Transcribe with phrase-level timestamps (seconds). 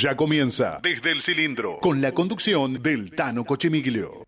[0.00, 4.24] Ya comienza desde el cilindro con la conducción del Tano Cochemiglio.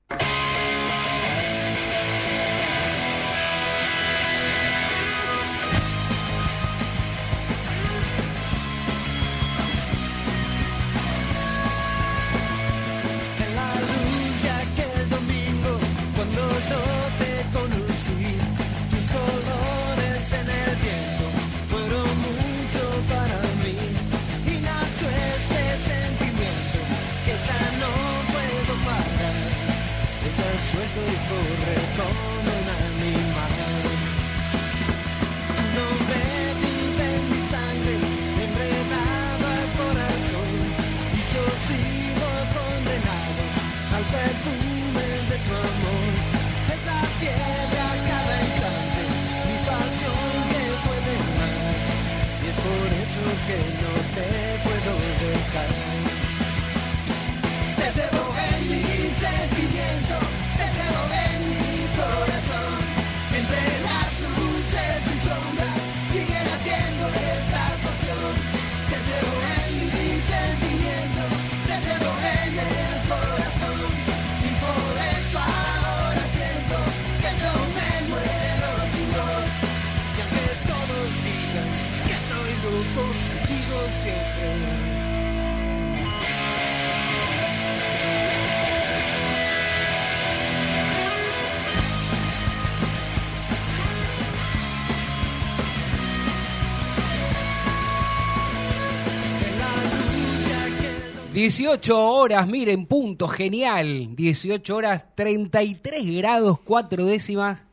[101.42, 104.14] 18 horas, miren, punto, genial.
[104.14, 107.66] 18 horas, 33 grados, 4 décimas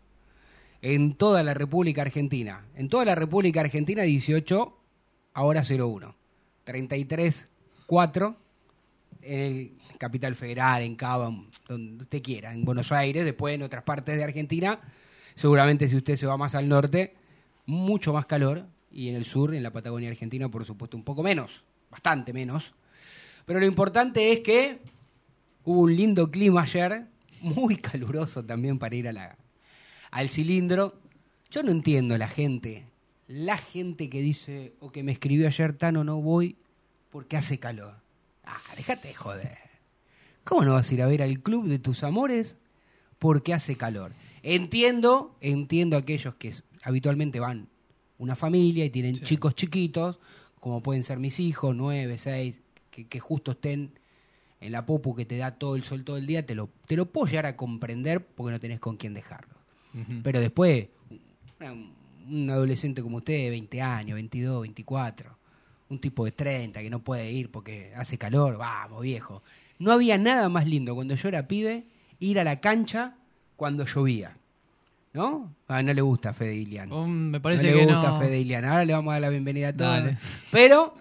[0.81, 2.65] en toda la República Argentina.
[2.73, 4.75] En toda la República Argentina, 18,
[5.35, 6.15] ahora 01.
[6.63, 7.47] 33,
[7.85, 8.35] 4
[9.21, 11.31] en el Capital Federal, en Cava,
[11.67, 14.81] donde usted quiera, en Buenos Aires, después en otras partes de Argentina.
[15.35, 17.13] Seguramente si usted se va más al norte,
[17.67, 18.65] mucho más calor.
[18.91, 22.73] Y en el sur, en la Patagonia Argentina, por supuesto, un poco menos, bastante menos.
[23.49, 24.77] Pero lo importante es que
[25.63, 27.07] hubo un lindo clima ayer,
[27.41, 29.39] muy caluroso también para ir a la,
[30.11, 31.01] al cilindro.
[31.49, 32.85] Yo no entiendo la gente,
[33.25, 36.57] la gente que dice o que me escribió ayer, Tano, no voy
[37.09, 37.95] porque hace calor.
[38.43, 39.57] Ah, déjate de joder.
[40.43, 42.55] ¿Cómo no vas a ir a ver al club de tus amores
[43.17, 44.13] porque hace calor?
[44.43, 47.67] Entiendo, entiendo a aquellos que habitualmente van
[48.19, 50.19] una familia y tienen chicos chiquitos,
[50.59, 52.53] como pueden ser mis hijos, nueve, seis,
[53.03, 53.91] que, que justo estén
[54.61, 56.95] en la popu que te da todo el sol todo el día, te lo, te
[56.97, 59.55] lo puedo llegar a comprender porque no tenés con quién dejarlo.
[60.23, 60.87] Pero después,
[61.59, 61.73] una-
[62.29, 65.35] un adolescente como usted, de 20 años, 22, 24,
[65.89, 69.41] un tipo de 30 que no puede ir porque hace calor, vamos, viejo.
[69.79, 71.85] No había nada más lindo cuando yo era pibe
[72.19, 73.15] ir a la cancha
[73.55, 74.35] cuando llovía.
[75.11, 75.51] ¿No?
[75.67, 76.91] Ah, no le gusta a Fede Ilian.
[76.91, 78.19] Oh, me parece no le que gusta no.
[78.19, 78.63] Fede Ilian.
[78.65, 79.89] Ahora le vamos a dar la bienvenida a todos.
[79.91, 80.17] Dale.
[80.51, 80.93] Pero,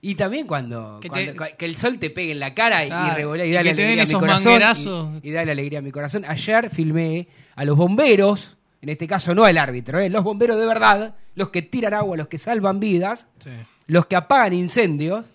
[0.00, 2.88] y también cuando, Que cuando- te- que el sol te pegue en la cara y,
[2.88, 5.20] Claro, y revolea y y da la que te den alegría a mi corazón.
[5.22, 6.24] Y, y da la alegría a mi corazón.
[6.26, 10.08] Ayer filmé a los bomberos, en este caso no el árbitro, ¿eh?
[10.10, 13.50] los bomberos de verdad, los que tiran agua, los que salvan vidas, Sí.
[13.88, 15.30] los que apagan incendios,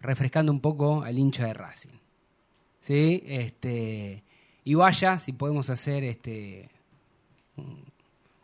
[0.00, 1.90] refrescando un poco al hincha de Racing.
[2.80, 3.22] ¿Sí?
[3.26, 4.24] Este,
[4.64, 6.68] y vaya, si podemos hacer este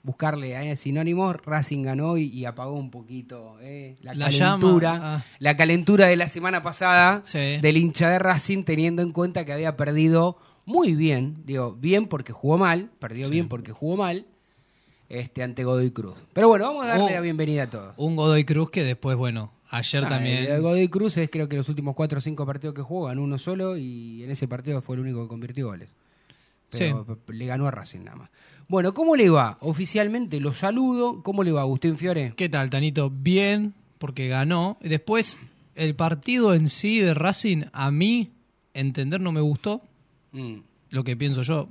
[0.08, 5.24] buscarle a sinónimos, Racing ganó y, y apagó un poquito eh, la, La calentura, ah.
[5.38, 7.58] la calentura de la semana pasada Sí.
[7.60, 12.32] del hincha de Racing, teniendo en cuenta que había perdido muy bien, digo, bien porque
[12.32, 14.24] jugó mal, perdió bien porque jugó mal,
[15.10, 16.16] este ante Godoy Cruz.
[16.32, 17.10] Pero bueno, vamos a darle Oh.
[17.10, 17.94] la bienvenida a todos.
[17.98, 20.44] Un Godoy Cruz que después, bueno, ayer Ah, también.
[20.50, 23.22] el Godoy Cruz es creo que los últimos cuatro o cinco partidos que jugó ganó
[23.22, 25.94] uno solo y en ese partido fue el único que convirtió goles.
[26.70, 28.30] Pero le ganó a Racing nada más.
[28.68, 29.56] Bueno, ¿cómo le va?
[29.60, 31.22] Oficialmente lo saludo.
[31.22, 32.34] ¿Cómo le va, Agustín Fiore?
[32.36, 33.10] ¿Qué tal, Tanito?
[33.10, 34.76] Bien, porque ganó.
[34.82, 35.38] Después,
[35.74, 38.30] el partido en sí de Racing, a mí,
[38.74, 39.80] entender, no me gustó.
[40.32, 40.56] Mm.
[40.90, 41.68] Lo que pienso yo,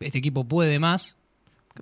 [0.00, 1.16] este equipo puede más.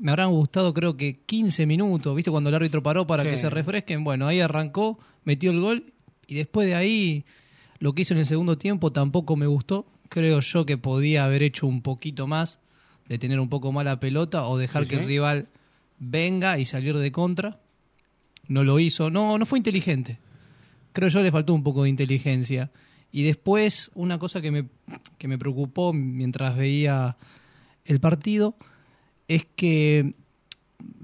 [0.01, 2.31] Me habrán gustado, creo que 15 minutos, ¿viste?
[2.31, 3.31] Cuando el árbitro paró para Sí.
[3.31, 4.05] que se refresquen.
[4.05, 5.93] Bueno, ahí arrancó, metió el gol.
[6.29, 7.25] Y después de ahí,
[7.81, 9.87] lo que hizo en el segundo tiempo tampoco me gustó.
[10.09, 12.59] Creo yo que podía haber hecho un poquito más,
[13.09, 15.49] de tener un poco más la pelota o dejar Sí, que el rival
[15.99, 17.61] venga y salir de contra.
[18.49, 19.11] No lo hizo.
[19.11, 20.19] No, no fue inteligente.
[20.93, 22.71] Creo yo le faltó un poco de inteligencia.
[23.11, 24.69] Y después, una cosa que me,
[25.19, 27.17] que me preocupó mientras veía
[27.85, 28.57] el partido
[29.29, 30.15] es que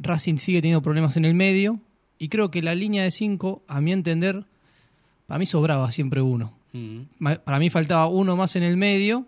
[0.01, 1.81] Racing sigue teniendo problemas en el medio
[2.19, 4.45] y creo que la línea de 5, a mi entender,
[5.27, 6.55] para mí sobraba siempre uno.
[6.73, 7.03] Mm.
[7.45, 9.27] Para mí faltaba uno más en el medio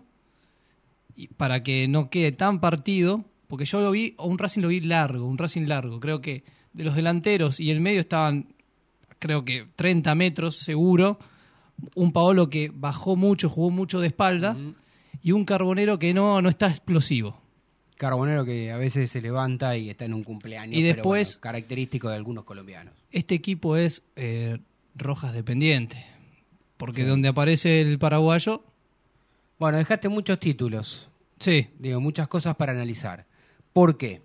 [1.21, 4.79] y para que no quede tan partido, porque yo lo vi, un Racing lo vi
[4.81, 5.99] largo, un Racing largo.
[5.99, 8.47] Creo que de los delanteros y el medio estaban,
[9.19, 11.19] creo que 30 metros seguro.
[11.95, 14.55] Un Paolo que bajó mucho, jugó mucho de espalda.
[15.21, 17.39] Y un Carbonero que no, no está explosivo.
[17.97, 20.75] Carbonero que a veces se levanta y está en un cumpleaños.
[20.75, 22.95] Y pero después- bueno, característico de algunos colombianos.
[23.11, 24.57] Este equipo es eh,
[24.95, 26.03] Rojas dependiente.
[26.77, 28.63] Porque donde aparece el paraguayo,
[29.59, 31.10] Bueno, dejaste muchos títulos.
[31.41, 33.25] Sí, Digo, muchas cosas para analizar.
[33.73, 34.21] ¿Por qué?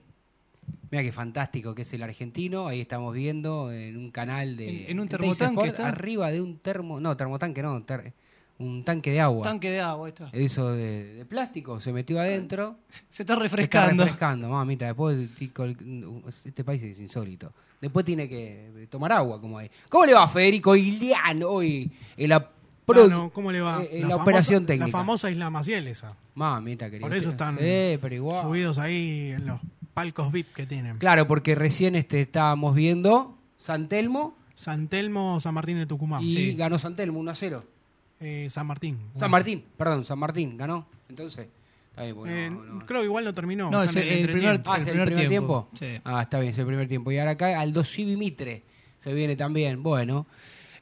[0.90, 2.68] Mira qué fantástico que es el argentino.
[2.68, 4.84] Ahí estamos viendo en un canal de.
[4.84, 5.88] En- en un termotanque está.
[5.88, 7.00] Arriba de un termo.
[7.00, 7.82] No, termotanque no.
[7.82, 8.12] ter-
[8.58, 9.42] un tanque de agua.
[9.44, 10.06] tanque de agua.
[10.06, 10.30] ahí está.
[10.32, 11.78] Eso de, de plástico.
[11.80, 12.76] Se metió adentro.
[12.88, 14.04] Se está Se Está refrescando.
[14.04, 14.86] refrescando, mamita.
[14.86, 15.28] Después,
[16.44, 17.52] este país es insólito.
[17.80, 19.70] Después tiene que tomar agua, como ahí.
[19.88, 22.50] ¿Cómo le va Federico Iliano hoy en la,
[22.86, 23.82] pro- Ah, no, ¿Cómo le va?
[23.82, 24.86] eh, en la, famosa- operación técnica?
[24.86, 26.14] La famosa Isla Maciel esa.
[26.34, 27.06] Mamita querida.
[27.06, 28.42] Por eso están Sí, pero igual.
[28.42, 29.60] subidos ahí en los
[29.92, 30.98] palcos VIP que tienen.
[30.98, 36.22] Claro, porque recién este, estábamos viendo San Telmo San Telmo, San Martín de Tucumán.
[36.22, 36.54] y sí.
[36.54, 37.64] ganó San Telmo 1 a 0.
[38.20, 38.98] Eh, San Martín.
[39.16, 40.86] San Martín, perdón, San Martín ganó.
[41.10, 41.48] Entonces,
[41.90, 43.70] está bien, porque Eh, no- no- Creo que igual no terminó.
[43.70, 44.62] No, está es el entretiempo.
[44.62, 45.68] primer- Ah, es el primer primer tiempo.
[45.78, 45.96] tiempo.
[45.98, 46.00] Sí.
[46.04, 47.12] Ah, está bien, es el primer tiempo.
[47.12, 48.62] Y ahora acá Aldo Civi Mitre
[49.00, 49.82] se viene también.
[49.82, 50.26] Bueno,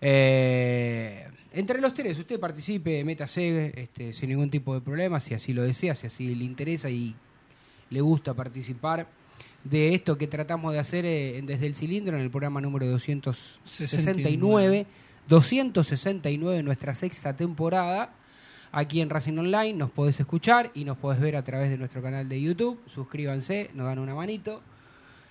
[0.00, 5.52] eh, entre los tres, usted participe, métase este, sin ningún tipo de problema, si así
[5.52, 7.14] lo desea, si así le interesa y
[7.90, 9.06] le gusta participar
[9.62, 14.86] de esto que tratamos de hacer eh, desde el cilindro en el programa número 269,
[15.28, 18.14] 269 nuestra sexta temporada.
[18.72, 22.02] Aquí en Racing Online nos podés escuchar y nos podés ver a través de nuestro
[22.02, 22.80] canal de YouTube.
[22.86, 24.62] Suscríbanse, nos dan una manito.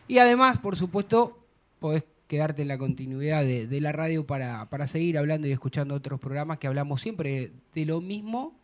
[0.08, 1.38] Y además, por supuesto,
[1.80, 5.96] podés quedarte en la continuidad de, de la radio para, para seguir hablando y escuchando
[5.96, 8.58] otros programas que hablamos siempre de lo mismo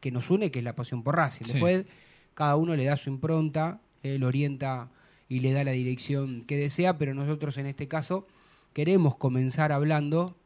[0.00, 1.44] que nos une, que es la pasión por Racing.
[1.44, 1.52] Sí.
[1.52, 1.86] Después,
[2.34, 4.90] cada uno le da su impronta, él orienta
[5.28, 8.26] y le da la dirección que desea, pero nosotros en este caso
[8.72, 10.36] queremos comenzar hablando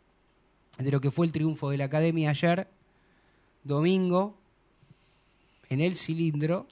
[0.78, 2.68] de lo que fue el triunfo de la Academia ayer,
[3.64, 4.38] domingo,
[5.68, 6.66] en el cilindro,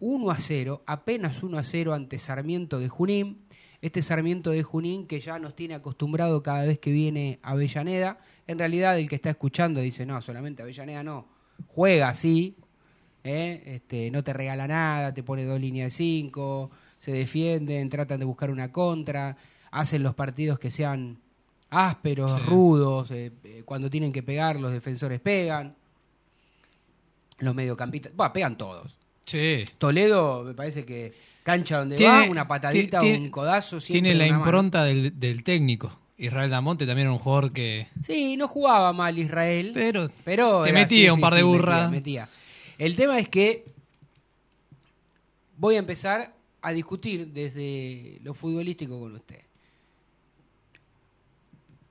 [0.00, 3.43] 1 a 0, apenas 1 a 0 ante Sarmiento de Junín.
[3.84, 8.18] Este Sarmiento de Junín que ya nos tiene acostumbrado cada vez que viene a Avellaneda.
[8.46, 11.26] En realidad el que está escuchando dice, no, solamente Avellaneda no.
[11.68, 12.56] Juega así,
[13.24, 13.62] ¿eh?
[13.66, 18.24] este, no te regala nada, te pone dos líneas de cinco, se defienden, tratan de
[18.24, 19.36] buscar una contra,
[19.70, 21.18] hacen los partidos que sean
[21.68, 22.46] ásperos, Sí.
[22.46, 25.76] rudos, eh, eh, cuando tienen que pegar los defensores pegan,
[27.38, 28.96] los mediocampistas, bueno, pegan todos.
[29.26, 29.66] Sí.
[29.76, 31.12] Toledo, me parece que
[31.44, 35.96] cancha donde Tiene- va, una patadita, ti- un codazo, Tiene la impronta del, del técnico.
[36.16, 37.86] Israel Damonte también era un jugador que.
[38.02, 41.42] Sí, no jugaba mal Israel, Pero pero te era- metía sí, un sí, par de
[41.44, 41.90] burras.
[41.90, 42.28] metía, metía.
[42.78, 43.64] El tema es que
[45.56, 49.40] voy a empezar a discutir desde lo futbolístico con usted.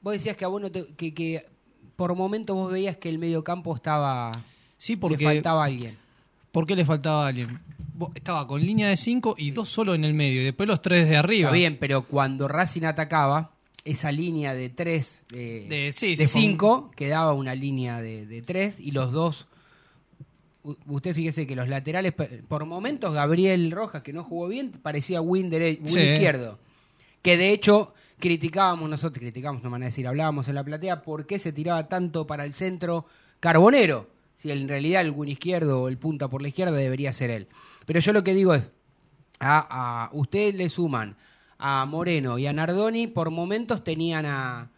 [0.02, 1.46] Vos decías que a vos no te- que, que
[1.96, 4.44] por momentos vos veías que el mediocampo estaba
[4.78, 5.24] Sí, le porque.
[5.24, 5.98] faltaba alguien.
[6.54, 7.60] ¿Por qué le faltaba a alguien?
[8.16, 10.40] Estaba con línea de 5 y dos solo en el medio.
[10.42, 11.50] Y después los tres de arriba.
[11.50, 13.52] Está bien, pero cuando Racing atacaba,
[13.86, 18.42] esa línea de tres, de, De- sí, de se cinco, quedaba una línea de, de
[18.44, 19.48] tres y los dos.
[20.88, 22.14] Usted fíjese que los laterales,
[22.48, 26.00] por momentos, Gabriel Rojas, que no jugó bien, parecía win, dere- win Sí.
[26.00, 26.60] izquierdo.
[27.22, 31.02] Que de hecho criticábamos nosotros, criticábamos, no me van a decir, hablábamos en la platea,
[31.02, 33.06] por qué se tiraba tanto para el centro
[33.42, 34.13] Carbonero.
[34.38, 37.48] Si en realidad el win izquierdo o el punta por la izquierda debería ser él.
[37.86, 38.72] Pero yo lo que digo es,
[39.40, 41.16] a, a ustedes le suman
[41.58, 44.70] a Moreno y a Nardoni, por momentos tenían a,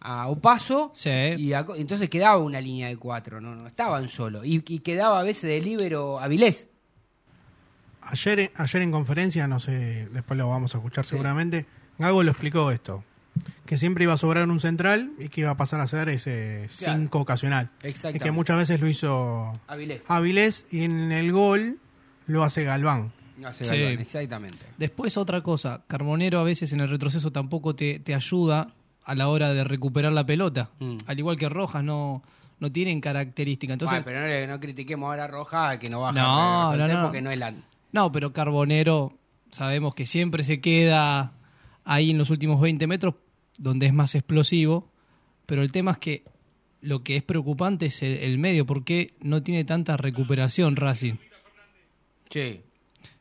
[0.00, 1.10] a Opaso Sí.
[1.38, 4.44] y a entonces quedaba una línea de cuatro, no, no estaban solo.
[4.44, 6.68] Y, y quedaba a veces de líbero Avilés.
[8.02, 11.66] Ayer, ayer en conferencia, no sé, después lo vamos a escuchar seguramente,
[11.98, 13.04] Gago lo explicó esto.
[13.66, 16.68] Que siempre iba a sobrar un central y que iba a pasar a ser ese
[16.78, 16.98] Claro.
[17.00, 17.70] 5 ocasional.
[17.82, 18.24] Y Exactamente.
[18.24, 20.02] que muchas veces lo hizo Avilés.
[20.06, 21.78] Avilés y en el gol
[22.26, 23.10] lo hace Galván.
[23.38, 23.70] No sé, Sí.
[23.70, 24.66] Galván, exactamente.
[24.76, 28.68] Después otra cosa, Carbonero a veces en el retroceso tampoco te, te ayuda
[29.04, 30.70] a la hora de recuperar la pelota.
[30.78, 30.98] Mm.
[31.06, 32.22] Al igual que Rojas no,
[32.60, 33.72] no tienen característica.
[33.72, 37.02] Entonces, Bueno, pero no, critiquemos ahora a Roja que no baja No, no, no.
[37.04, 37.54] porque no es la...
[37.92, 39.16] no, pero Carbonero
[39.50, 41.32] sabemos que siempre se queda
[41.84, 43.14] ahí en los últimos 20 metros
[43.58, 44.90] donde es más explosivo.
[45.46, 46.24] Pero el tema es que
[46.80, 51.14] lo que es preocupante es el, el medio, porque no tiene tanta recuperación Racing.
[52.30, 52.60] Sí.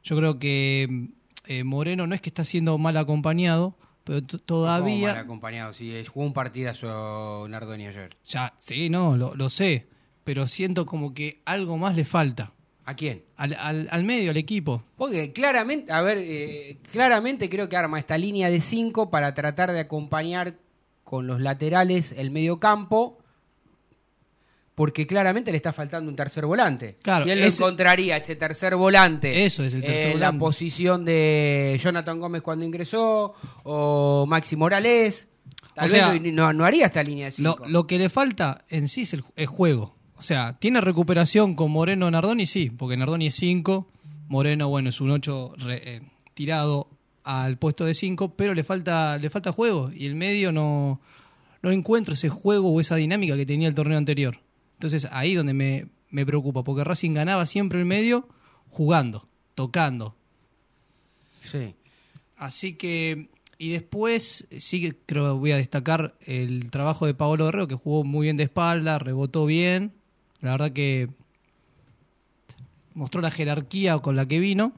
[0.04, 1.10] Yo creo que
[1.46, 5.20] eh, Moreno no es que está siendo mal acompañado, pero t- ¿Cómo mal todavía...
[5.20, 8.16] acompañado, sí, eh, jugó un partidazo Nardoni ayer.
[8.28, 9.88] Ya, sí, no, lo, lo sé,
[10.24, 12.54] pero siento como que algo más le falta.
[12.86, 13.24] ¿A quién?
[13.38, 14.84] Al, al, al medio, al equipo.
[14.98, 19.72] Porque claramente, a ver, eh, claramente creo que arma esta línea de 5 para tratar
[19.72, 20.56] de acompañar
[21.04, 23.20] con los laterales el medio campo,
[24.76, 26.98] porque claramente le está faltando un tercer volante.
[27.04, 30.28] Claro, si él ese- lo encontraría, ese tercer volante, Eso es el tercer en la
[30.32, 30.40] volante.
[30.40, 35.28] posición de Jonathan Gómez cuando ingresó, o Maxi Morales,
[35.76, 37.66] tal O vez sea, no, no- haría esta línea de Lo, 5.
[37.68, 39.96] lo que le falta en sí es el, el juego.
[40.22, 43.88] O sea, tiene recuperación con Moreno Nardoni, sí, porque Nardoni es 5,
[44.28, 45.56] Moreno, bueno, es un 8
[46.36, 46.90] tirado
[47.24, 51.02] al puesto de 5, pero le falta, le falta juego y el medio no,
[51.64, 54.38] no encuentro ese juego o esa dinámica que tenía el torneo anterior.
[54.74, 58.30] Entonces ahí donde me, me preocupa, porque Racing ganaba siempre el medio
[58.70, 60.16] jugando, tocando,
[61.42, 61.74] Sí.
[62.38, 67.46] Así que, y después sí que creo que voy a destacar el trabajo de Paolo
[67.46, 69.94] Guerrero, que jugó muy bien de espalda, rebotó bien.
[70.42, 71.08] La verdad que
[72.94, 74.74] mostró la jerarquía con la que vino.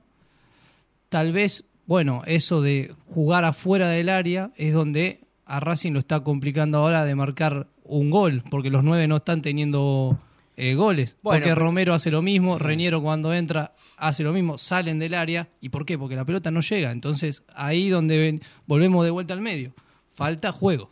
[1.09, 6.21] Tal vez, bueno, eso de jugar afuera del área es donde a Racing lo está
[6.21, 10.17] complicando ahora de marcar un gol, porque los nueve no están teniendo
[10.55, 11.17] eh, goles.
[11.21, 15.49] Bueno, porque Romero hace lo mismo, Reñero cuando entra hace lo mismo, salen del área.
[15.61, 15.97] ¿Y por qué?
[15.97, 16.91] Porque la pelota no llega.
[16.91, 19.73] Entonces ahí donde ven- volvemos de vuelta al medio.
[20.15, 20.91] Falta juego.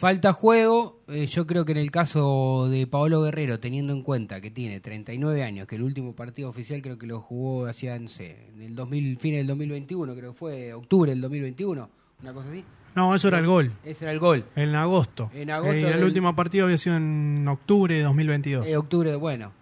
[0.00, 4.40] Falta juego, eh, yo creo que en el caso de Paolo Guerrero, teniendo en cuenta
[4.40, 8.08] que tiene 39 años, que el último partido oficial creo que lo jugó hacia, no
[8.08, 11.90] sé, en el 2000, fin del 2021, creo que fue octubre del 2021,
[12.22, 12.64] una cosa así.
[12.96, 13.72] No, eso era el gol.
[13.84, 14.46] Ese era el gol.
[14.56, 15.30] En agosto.
[15.34, 18.66] En agosto Eh, y el del- último partido había sido en octubre de 2022.
[18.66, 19.52] Eh, octubre, bueno,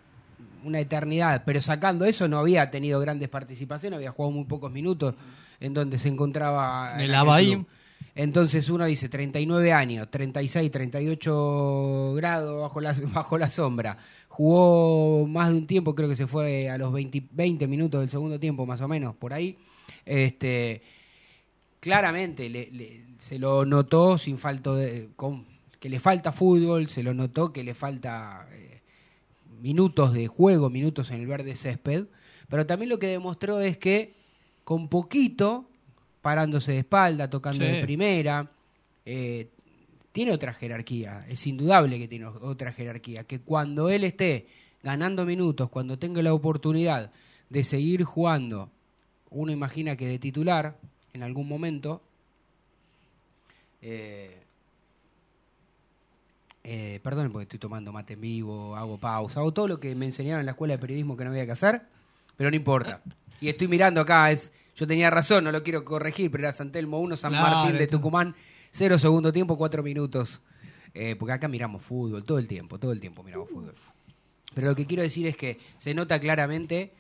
[0.62, 5.16] una eternidad, pero sacando eso no había tenido grandes participaciones, había jugado muy pocos minutos
[5.58, 7.66] en donde se encontraba En el Abaí.
[8.18, 13.96] Entonces uno dice 39 años, 36, 38 grados bajo la, bajo la sombra.
[14.26, 18.10] Jugó más de un tiempo, creo que se fue a los 20, 20 minutos del
[18.10, 19.56] segundo tiempo más o menos, por ahí.
[20.04, 20.82] Este,
[21.78, 22.50] claramente
[23.18, 25.46] se lo notó sin falto de, con-
[25.78, 28.80] que le falta fútbol, se lo notó que le falta eh,
[29.60, 32.06] minutos de juego, minutos en el verde césped,
[32.48, 34.14] pero también lo que demostró es que
[34.64, 35.66] con poquito,
[36.22, 37.70] parándose de espalda, tocando Sí.
[37.72, 38.50] de primera,
[39.04, 39.48] eh,
[40.12, 44.46] tiene otra jerarquía, es indudable que tiene otra jerarquía, que cuando él esté
[44.82, 47.10] ganando minutos, cuando tenga la oportunidad
[47.50, 48.70] de seguir jugando,
[49.30, 50.76] uno imagina que de titular
[51.12, 52.02] en algún momento,
[53.82, 54.42] eh,
[56.64, 60.06] eh, perdón porque estoy tomando mate en vivo, hago pausa, hago todo lo que me
[60.06, 61.82] enseñaron en la escuela de periodismo que no había que hacer,
[62.36, 63.00] pero no importa.
[63.40, 66.70] Y estoy mirando acá, es, yo tenía razón, no lo quiero corregir, pero era San
[66.70, 68.36] Telmo 1, San Claro, Martín de Tucumán,
[68.70, 70.40] 0 segundo tiempo, 4 minutos.
[70.94, 73.74] Eh, porque acá miramos fútbol, todo el tiempo, todo el tiempo miramos fútbol.
[74.54, 76.92] Pero lo que quiero decir es que se nota claramente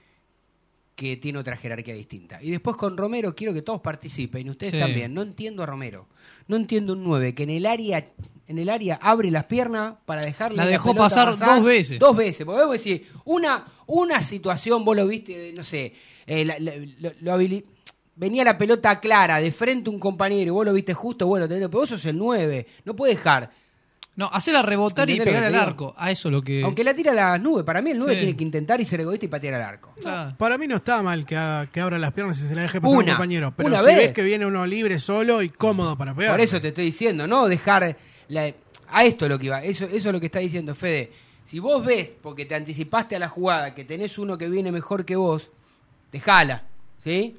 [0.96, 2.42] que tiene otra jerarquía distinta.
[2.42, 4.78] Y después con Romero quiero que todos participen, y ustedes Sí.
[4.80, 5.14] también.
[5.14, 6.08] No entiendo a Romero.
[6.48, 8.04] No entiendo un 9 que en el área
[8.48, 11.98] en el área abre las piernas para dejarle La dejó pelota pasar dos veces.
[11.98, 12.44] Dos veces.
[12.46, 15.92] Porque vos decís, una, una situación, vos lo viste, no sé,
[16.26, 17.64] eh, la- la- lo- lo habili-
[18.16, 21.46] venía la pelota clara, de frente a un compañero, y vos lo viste justo, bueno,
[21.46, 23.50] pero vos sos el 9, no puede dejar.
[24.16, 25.94] No, hacerla rebotar y ¿Entendés lo pegar al arco.
[25.96, 26.64] A eso lo que.
[26.64, 28.18] Aunque la tira a las nubes, para mí el 9 Sí.
[28.18, 29.94] tiene que intentar y ser egoísta y patear al arco.
[30.36, 32.80] Para mí no está mal que, haga- que abra las piernas y se la deje
[32.80, 33.54] pasar a Una, un compañero.
[33.56, 33.96] Pero una si vez.
[33.96, 36.32] ves que viene uno libre, solo y cómodo para pegar.
[36.32, 37.96] Por eso te estoy diciendo, no dejar
[38.28, 38.52] la-
[38.90, 41.12] a esto es lo que iba, eso, eso es lo que está diciendo Fede.
[41.44, 45.04] Si vos ves, porque te anticipaste a la jugada, que tenés uno que viene mejor
[45.04, 45.50] que vos,
[46.12, 46.64] dejala,
[47.02, 47.36] ¿sí?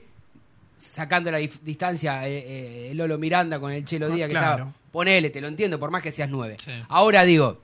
[0.77, 4.51] Sacando la distancia eh, eh, el Lolo Miranda con el Chelo Ah, Díaz que claro.
[4.63, 4.73] estaba.
[4.91, 6.57] Ponele, te lo entiendo, por más que seas nueve.
[6.63, 6.71] Sí.
[6.87, 7.61] Ahora digo,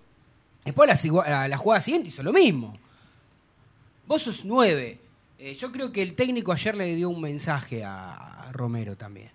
[0.64, 2.78] después la, la, la jugada siguiente hizo lo mismo.
[4.06, 5.00] Vos sos nueve.
[5.40, 9.32] Eh, yo creo que el técnico ayer le dio un mensaje a, a Romero también.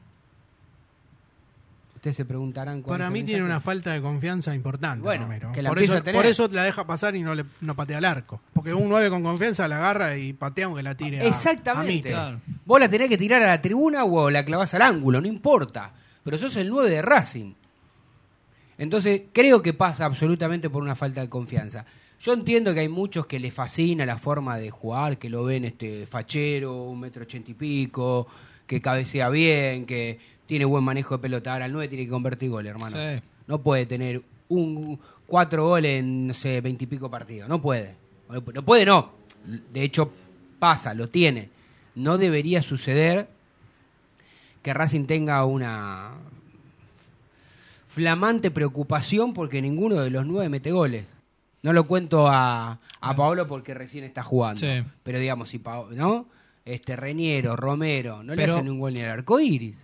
[2.01, 5.25] Ustedes se preguntarán cuál Para es el mí tiene una falta de confianza importante, Bueno,
[5.25, 5.53] Romero.
[5.53, 6.15] que la por, eso, a tener.
[6.19, 8.41] por eso la deja pasar y no le no patea al arco.
[8.55, 11.93] Porque un 9 con confianza la agarra y patea aunque la tire a- a Exactamente.
[11.93, 12.13] Mitre.
[12.13, 12.41] Claro.
[12.65, 15.93] Vos la tenés que tirar a la tribuna o la clavás al ángulo, no importa.
[16.25, 17.53] Pero sos el 9 de Racing.
[18.79, 21.85] Entonces, creo que pasa absolutamente por una falta de confianza.
[22.19, 25.65] Yo entiendo que hay muchos que les fascina la forma de jugar, que lo ven
[25.67, 28.27] este fachero, un metro ochenta y pico,
[28.67, 30.19] que cabecea bien, que
[30.51, 31.53] tiene buen manejo de pelota.
[31.53, 32.97] Ahora el 9 tiene que convertir goles, hermano.
[32.97, 33.23] Sí.
[33.47, 37.49] No puede tener un cuatro goles en, no sé, veintipico partidos.
[37.49, 37.95] No puede.
[38.29, 39.13] No puede, no.
[39.73, 40.13] De hecho,
[40.59, 41.51] pasa, lo tiene.
[41.95, 43.29] No debería suceder
[44.61, 46.15] que Racing tenga una
[47.87, 51.07] flamante preocupación porque ninguno de los nueve mete goles.
[51.63, 54.61] No lo cuento a, a Paolo porque recién está jugando.
[54.61, 54.83] Sí.
[55.05, 56.27] Pero digamos, si Paolo, ¿no?
[56.65, 59.77] Este Reñero, Romero, no le hacen un gol ni al arco iris.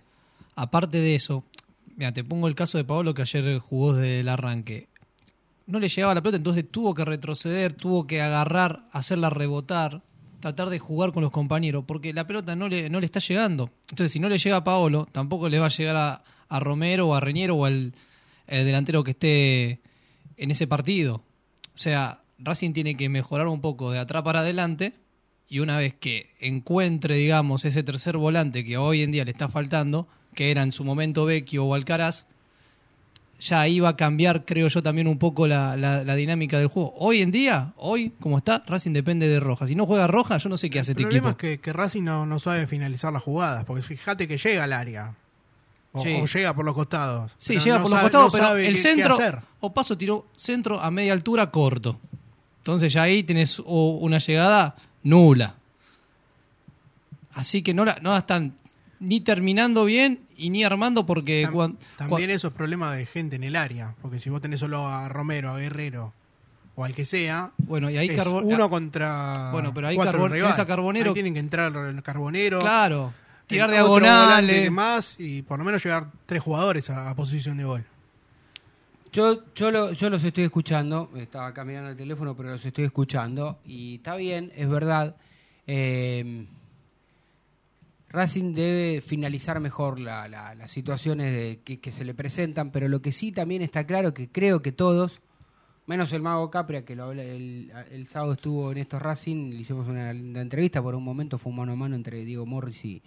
[0.57, 1.43] Aparte de eso,
[1.95, 4.87] mira, te pongo el caso de Paolo que ayer jugó desde el arranque.
[5.67, 10.01] No le llegaba la pelota, entonces tuvo que retroceder, tuvo que agarrar, hacerla rebotar,
[10.39, 13.69] tratar de jugar con los compañeros, porque la pelota no le, no le está llegando.
[13.89, 17.13] Entonces, si no le llega a Paolo, tampoco le va a llegar a, Romero o
[17.13, 17.93] a Reñero o al
[18.47, 19.81] el delantero que esté
[20.37, 21.21] en ese partido.
[21.75, 24.93] O sea, Racing tiene que mejorar un poco de atrás para adelante
[25.47, 29.49] y una vez que encuentre, digamos, ese tercer volante que hoy en día le está
[29.49, 32.25] faltando, que era en su momento Vecchio o Alcaraz,
[33.39, 36.93] ya va a cambiar, creo yo, también un poco la, la- la dinámica del juego.
[36.97, 39.65] Hoy en día, hoy, como está, Racing depende de Roja.
[39.67, 41.47] Si no juega Roja, yo no sé qué hace El este problema equipo.
[41.47, 44.73] es que, que Racing no, no sabe finalizar las jugadas, porque fíjate que llega al
[44.73, 45.15] área.
[45.93, 46.19] O, Sí.
[46.21, 47.31] o llega por los costados.
[47.39, 49.13] Sí, pero llega no por los sabe- costados, no pero sabe el qué- qué centro,
[49.15, 49.39] hacer.
[49.61, 51.99] o paso tiró centro a media altura corto.
[52.59, 55.55] Entonces ya ahí tenés una llegada nula.
[57.33, 58.55] Así que no la, no la están
[58.99, 63.05] ni terminando bien y ni armando porque Tam- cuan- También cua- eso es problema de
[63.05, 66.13] gente en el área, porque si vos tenés solo a Romero, a Guerrero
[66.75, 70.13] o al que sea, bueno, y ahí es Carbo- uno contra Bueno, pero ahí cuatro
[70.19, 70.55] Carbon- rivales.
[70.55, 72.59] tenés a Carbonero- Ahí tienen que entrar el Carbonero.
[72.61, 73.13] Claro,
[73.47, 74.71] tirar diagonales.
[74.71, 77.85] más y por lo menos llegar tres jugadores a, a posición de gol.
[79.11, 82.83] Yo, yo, lo- yo los estoy escuchando, estaba acá mirando el teléfono, pero los estoy
[82.83, 85.15] escuchando y está bien, es verdad.
[85.69, 86.45] eh,
[88.09, 93.01] Racing debe finalizar mejor la- la- las situaciones de- que, se le presentan, pero lo
[93.01, 95.19] que sí también está claro que creo que todos,
[95.87, 99.57] menos el mago Capria, que lo habla- el, el sábado estuvo en estos Racing, le
[99.61, 102.85] hicimos una linda entrevista, por un momento fue un mano a mano entre Diego Morris
[102.85, 103.01] y,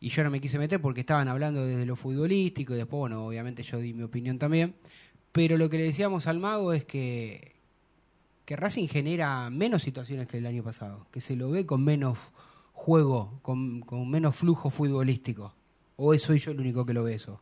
[0.00, 3.26] y yo no me quise meter porque estaban hablando desde lo futbolístico y después, bueno,
[3.26, 4.74] obviamente yo di mi opinión también.
[5.32, 7.56] Pero lo que le decíamos al mago es que,
[8.44, 12.18] que Racing genera menos situaciones que el año pasado, que se lo ve con menos
[12.74, 15.54] juego, con, con menos flujo futbolístico.
[15.96, 17.40] ¿O soy yo el único que lo ve eso?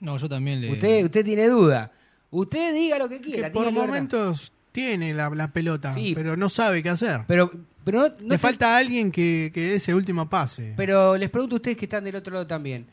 [0.00, 0.72] No, yo también le.
[0.72, 1.92] Usted, usted tiene duda.
[2.30, 3.52] Usted diga lo que Que quiera.
[3.52, 6.12] por tiene momentos tiene la, la pelota, Sí.
[6.14, 7.22] pero no sabe qué hacer.
[7.26, 7.50] Pero,
[7.84, 10.74] pero no, no Le se- falta alguien que, que dé ese último pase.
[10.76, 12.86] Pero les pregunto a ustedes que están del otro lado también.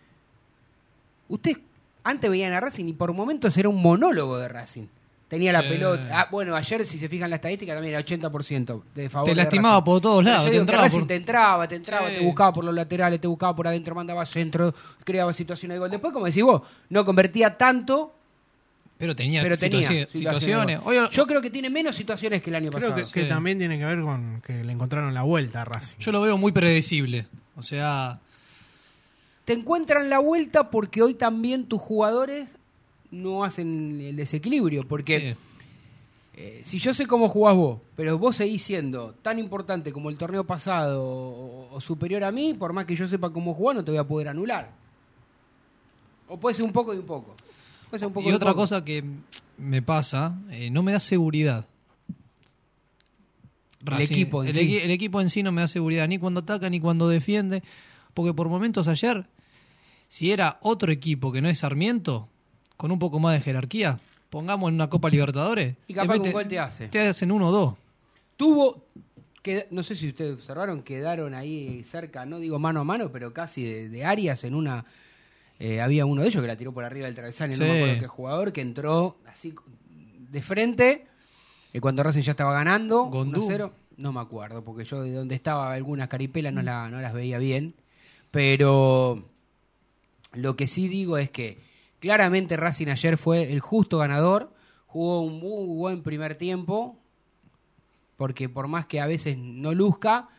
[1.29, 1.59] Ustedes
[2.03, 4.87] antes veían a Racing y por momentos era un monólogo de Racing.
[5.27, 5.67] Tenía la Sí.
[5.69, 6.07] pelota.
[6.21, 9.27] Ah, bueno, ayer si se fijan la estadística también era 80% de favor.
[9.27, 12.15] Te lastimaba por todos lados, te digo entraba por- te entraba, te entraba, Sí.
[12.19, 15.91] te buscaba por los laterales, te buscaba por adentro, mandaba centro, creaba situaciones de gol.
[15.91, 18.13] Después, como decís vos, no convertía tanto,
[18.97, 20.79] Pero tenía, pero tenía situaciones.
[21.11, 22.95] yo creo que tiene menos situaciones que el año Creo pasado.
[23.07, 23.27] que, que sí.
[23.29, 25.97] también tiene que ver con que le encontraron la vuelta a Racing.
[25.99, 27.27] yo lo veo muy predecible.
[27.57, 28.19] O sea,
[29.43, 32.49] te encuentran la vuelta porque hoy también tus jugadores
[33.11, 34.87] no hacen el desequilibrio.
[34.87, 36.41] Porque sí.
[36.41, 40.17] eh, si yo sé cómo jugás vos, pero vos seguís siendo tan importante como el
[40.17, 43.83] torneo pasado o, o superior a mí, por más que yo sepa cómo jugar, no
[43.83, 44.71] te voy a poder anular.
[46.27, 47.35] O puede ser un poco y un poco.
[47.89, 48.61] Puede ser un poco Y otra poco.
[48.63, 49.03] cosa que
[49.57, 51.65] me pasa, eh, no me da seguridad.
[53.85, 54.77] El equipo en el, sí.
[54.77, 57.63] el equipo en sí no me da seguridad, ni cuando ataca ni cuando defiende.
[58.13, 59.27] Porque por momentos ayer,
[60.09, 62.27] si era otro equipo que no es Sarmiento,
[62.77, 65.75] con un poco más de jerarquía, pongamos en una Copa Libertadores.
[65.87, 66.87] Y capaz que un gol te hace.
[66.87, 67.73] Te hacen uno o dos.
[68.37, 68.85] Tuvo,
[69.41, 73.33] que, no sé si ustedes observaron, quedaron ahí cerca, no digo mano a mano, pero
[73.33, 74.85] casi de, de áreas en una...
[75.59, 77.99] eh, había uno de ellos que la tiró por arriba del travesaño, no me acuerdo
[77.99, 79.55] qué jugador, que entró así
[80.29, 81.07] de frente,
[81.73, 83.47] y cuando Racing ya estaba ganando, Gondú.
[83.49, 87.13] 1-0, no me acuerdo, porque yo de donde estaba algunas caripelas no, la- no las
[87.13, 87.73] veía bien,
[88.29, 89.23] pero
[90.33, 91.65] lo que sí digo es que
[91.99, 94.53] claramente Racing ayer fue el justo ganador,
[94.85, 96.99] jugó un muy buen primer tiempo,
[98.15, 100.29] porque por más que a veces no luzca,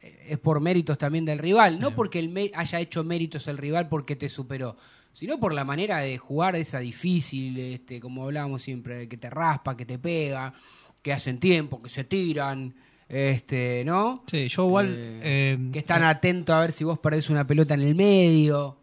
[0.00, 3.88] eh, es por méritos también del rival, no porque el haya hecho méritos el rival
[3.88, 4.76] porque te superó,
[5.12, 9.76] sino por la manera de jugar esa difícil, este, como hablábamos siempre, que te raspa,
[9.76, 10.54] que te pega,
[11.02, 12.74] que hacen tiempo, que se tiran,
[13.08, 14.24] este, ¿no?
[14.26, 14.94] Sí, yo igual.
[14.96, 18.78] Eh, eh, que están atentos a ver si vos perdés una pelota en el medio.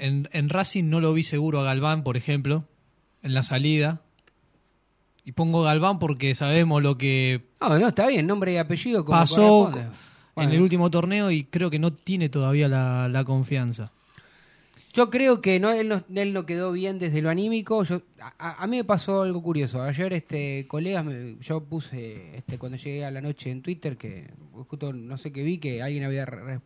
[0.00, 2.64] En, en Racing no lo vi seguro a Galván, por ejemplo,
[3.22, 4.00] en la salida.
[5.24, 9.18] Y pongo Galván porque sabemos lo que No, no, está bien, nombre y apellido como
[9.18, 9.68] pasó
[10.36, 13.90] en el último torneo y creo que no tiene todavía la, la confianza.
[14.92, 17.82] Yo creo que no él, no él no quedó bien desde lo anímico.
[17.82, 18.00] Yo,
[18.38, 19.82] a, mí me pasó algo curioso.
[19.82, 24.30] Ayer, este, colegas, me- yo puse, este, cuando llegué a la noche en Twitter, que
[24.68, 26.60] justo no sé qué vi, que alguien había re-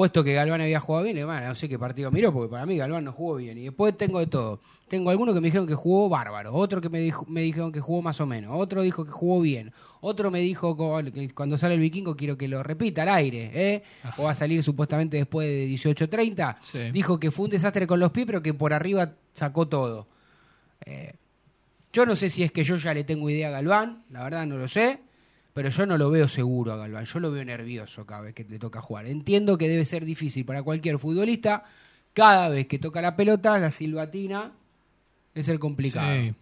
[0.00, 2.74] puesto que Galván había jugado bien, "Bueno, no sé qué partido miró, porque para mí
[2.74, 3.58] Galván no jugó bien.
[3.58, 4.58] Y después tengo de todo.
[4.88, 7.80] Tengo algunos que me dijeron que jugó bárbaro, otro que me, dijo, me dijeron que
[7.80, 10.74] jugó más o menos, otro dijo que jugó bien, otro me dijo
[11.12, 13.82] que cuando sale el vikingo quiero que lo repita al aire, ¿eh?
[14.16, 16.56] o va a salir supuestamente después de 18.30.
[16.62, 16.90] Sí.
[16.92, 20.06] Dijo que fue un desastre con los pies, pero que por arriba sacó todo.
[20.86, 21.12] Eh,
[21.92, 24.46] yo no sé si es que yo ya le tengo idea a Galván, la verdad
[24.46, 25.00] no lo sé,
[25.52, 28.44] pero yo no lo veo seguro a Galván, yo lo veo nervioso cada vez que
[28.44, 29.06] le toca jugar.
[29.06, 31.64] Entiendo que debe ser difícil para cualquier futbolista,
[32.12, 34.52] cada vez que toca la pelota, la silbatina,
[35.34, 36.12] es ser complicado.
[36.12, 36.34] Sí.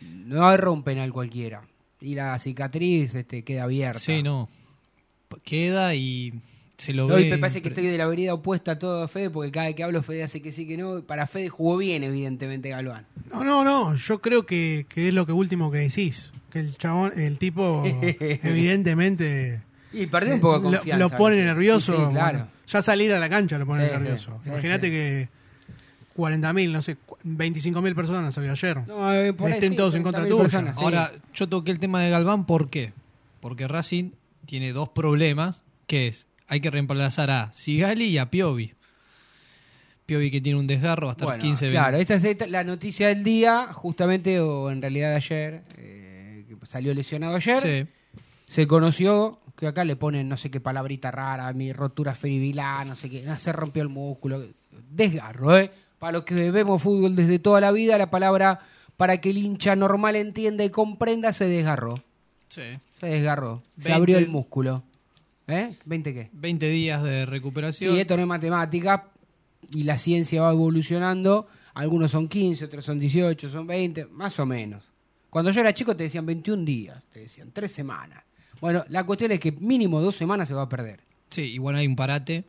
[0.00, 1.62] No agarra un penal cualquiera.
[2.00, 3.98] Y la cicatriz este, queda abierta.
[4.00, 4.48] Sí, no.
[5.42, 6.34] Queda y
[6.76, 7.30] se lo Hoy ve.
[7.30, 9.84] me parece que estoy de la vereda opuesta a todo Fede, porque cada vez que
[9.84, 11.02] hablo Fede hace que sí que no.
[11.02, 13.06] Para Fede jugó bien, evidentemente, Galván.
[13.30, 13.96] No, no, no.
[13.96, 16.30] Yo creo que, que es lo que último que decís.
[16.54, 17.82] Que el chabón, el tipo,
[18.42, 19.60] evidentemente.
[19.92, 21.04] Y perdió un poco de lo- confianza.
[21.04, 21.92] Lo, pone nervioso.
[21.94, 22.38] Sí, sí, claro.
[22.38, 24.40] Bueno, ya salir a la cancha lo pone Sí, nervioso.
[24.42, 24.92] sí, Imagínate sí.
[24.92, 25.28] que
[26.16, 28.86] 40.000, no sé, 25.000 personas había ayer.
[28.86, 30.42] No, eh, Estén sí, todos en contra 30.000 tuya.
[30.42, 30.82] personas, sí.
[30.84, 32.92] Ahora, yo toqué el tema de Galván, ¿por qué?
[33.40, 34.12] Porque Racing
[34.46, 38.74] tiene dos problemas, que es, hay que reemplazar a Sigali y a Piovi.
[40.06, 41.78] Piovi que tiene un desgarro, va a estar Bueno, 15, 20.
[41.80, 46.23] claro, esta es esta- la noticia del día, justamente, o en realidad de ayer, eh,
[46.66, 47.60] salió lesionado ayer.
[47.60, 47.92] Sí.
[48.46, 52.96] Se conoció que acá le ponen no sé qué palabrita rara, mi rotura feribilar, no
[52.96, 54.42] sé qué, no, se rompió el músculo.
[54.90, 55.70] Desgarro, ¿eh?
[55.98, 58.60] Para los que vemos fútbol desde toda la vida, la palabra
[58.96, 61.96] para que el hincha normal entienda y comprenda se desgarró.
[62.48, 62.62] Sí.
[63.00, 63.62] Se desgarró.
[63.76, 63.92] Se 20.
[63.94, 64.82] abrió el músculo.
[65.46, 65.74] ¿Eh?
[65.86, 66.30] ¿20 qué?
[66.32, 67.94] 20 días de recuperación.
[67.94, 69.08] Sí, esto no es matemática
[69.72, 71.48] y la ciencia va evolucionando.
[71.74, 74.84] Algunos son 15, otros son 18, son 20, más o menos.
[75.34, 78.22] Cuando yo era chico te decían 21 días, te decían 3 semanas.
[78.60, 81.00] Bueno, la cuestión es que mínimo dos semanas se va a perder.
[81.28, 82.44] Sí, y bueno, hay un parate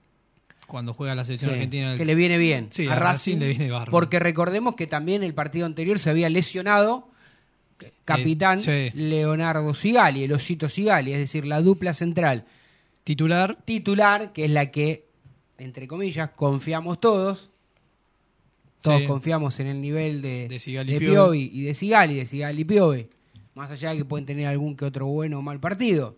[0.67, 1.97] cuando juega la selección Sí, argentina.
[1.97, 3.89] que le viene bien Sí, a a Racing, Racing le viene bárbaro.
[3.91, 7.09] Porque recordemos que también el partido anterior se había lesionado
[8.05, 8.91] capitán sí.
[8.93, 12.45] Leonardo Sigali, el osito Sigali, es decir, la dupla central
[13.03, 15.07] Titular, titular, que es la que,
[15.57, 17.49] entre comillas, confiamos todos.
[18.85, 19.07] Todos Sí.
[19.07, 21.49] confiamos en el nivel de, De Sigali de Piovi.
[21.53, 23.07] Y de Sigali, de Sigali y Piovi.
[23.55, 26.15] Más allá de que pueden tener algún que otro bueno o mal partido.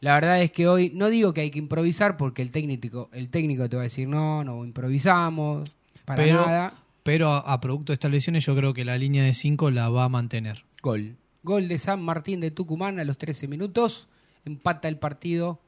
[0.00, 3.28] La verdad es que hoy no digo que hay que improvisar porque el técnico, el
[3.30, 5.70] técnico te va a decir no, no improvisamos,
[6.04, 6.74] para pero, nada.
[7.04, 9.88] pero a, a producto de estas lesiones yo creo que la línea de 5 la
[9.90, 10.64] va a mantener.
[10.82, 11.16] Gol.
[11.44, 14.08] Gol de San Martín de Tucumán a los 13 minutos.
[14.44, 15.60] Empata el partido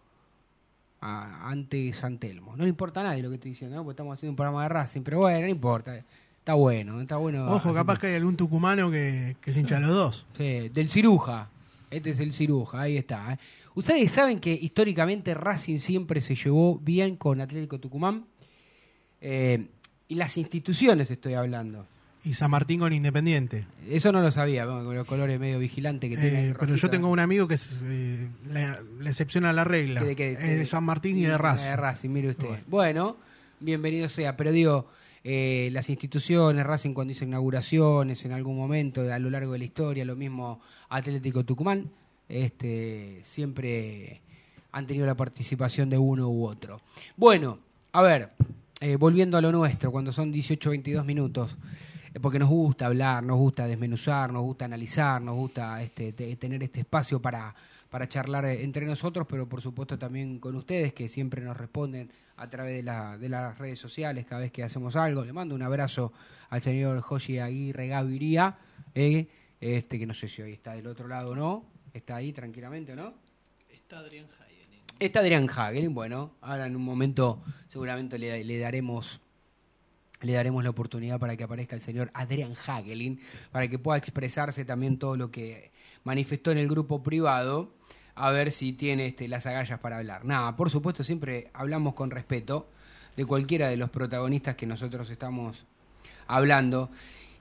[1.01, 2.57] a- ante San Telmo.
[2.57, 3.83] No le importa a nadie lo que estoy diciendo, ¿no?
[3.85, 6.05] porque estamos haciendo un programa de Racing, pero bueno, no importa.
[6.45, 7.51] Está bueno, está bueno.
[7.51, 10.27] Ojo, capaz que hay algún tucumano que, que se hincha a los dos.
[10.37, 11.49] Sí, del ciruja.
[11.91, 13.33] Este es el ciruja, ahí está.
[13.33, 13.39] ¿eh?
[13.75, 18.27] Ustedes saben que históricamente Racing siempre se llevó bien con Atlético Tucumán.
[19.23, 19.69] Eh,
[20.07, 21.87] y las instituciones estoy hablando.
[22.27, 23.65] Y San Martín con Independiente.
[23.89, 26.41] Eso no lo sabía, con los colores medio vigilantes que tiene.
[26.41, 29.65] Eh, ahí pero yo tengo un amigo que es, eh, la, la excepción a la
[29.65, 30.01] regla.
[30.01, 31.69] Que de que- es de San Martín y de Racing.
[31.71, 32.61] De Racing, mire usted.
[32.67, 33.17] Bueno,
[33.61, 34.37] bienvenido sea.
[34.37, 34.91] Pero digo,
[35.25, 39.65] eh, las instituciones, Racing cuando hizo inauguraciones en algún momento a lo largo de la
[39.65, 40.61] historia, lo mismo
[40.91, 41.91] Atlético Tucumán,
[42.29, 44.21] este, siempre
[44.73, 46.81] han tenido la participación de uno u otro.
[47.17, 47.59] Bueno,
[47.93, 48.31] a ver,
[48.81, 51.57] eh, volviendo a lo nuestro, cuando son 18 22 minutos,
[52.13, 56.35] eh, porque nos gusta hablar, nos gusta desmenuzar, nos gusta analizar, nos gusta este, te-
[56.37, 57.55] tener este espacio para,
[57.95, 62.11] para charlar eh, entre nosotros, pero por supuesto también con ustedes que siempre nos responden
[62.37, 65.25] a través de, la- de las redes sociales cada vez que hacemos algo.
[65.25, 66.13] Le mando un abrazo
[66.51, 68.59] al señor Joshi Aguirre Gaviria,
[68.97, 69.29] eh,
[69.61, 72.95] este, que no sé si hoy está del otro lado o no, está ahí tranquilamente
[72.95, 73.15] o no.
[73.71, 74.81] Está Adrián Hagelin.
[74.99, 79.21] Está Adrián Hagelin, bueno, ahora en un momento seguramente le, le daremos
[80.21, 83.21] le daremos la oportunidad para que aparezca el señor Adrián Hagelin,
[83.53, 85.71] para que pueda expresarse también todo lo que
[86.03, 87.75] manifestó en el grupo privado,
[88.17, 90.25] a ver si tiene este, las agallas para hablar.
[90.25, 92.69] Nada, por supuesto siempre hablamos con respeto
[93.17, 95.65] de cualquiera de los protagonistas que nosotros estamos
[96.27, 96.91] hablando.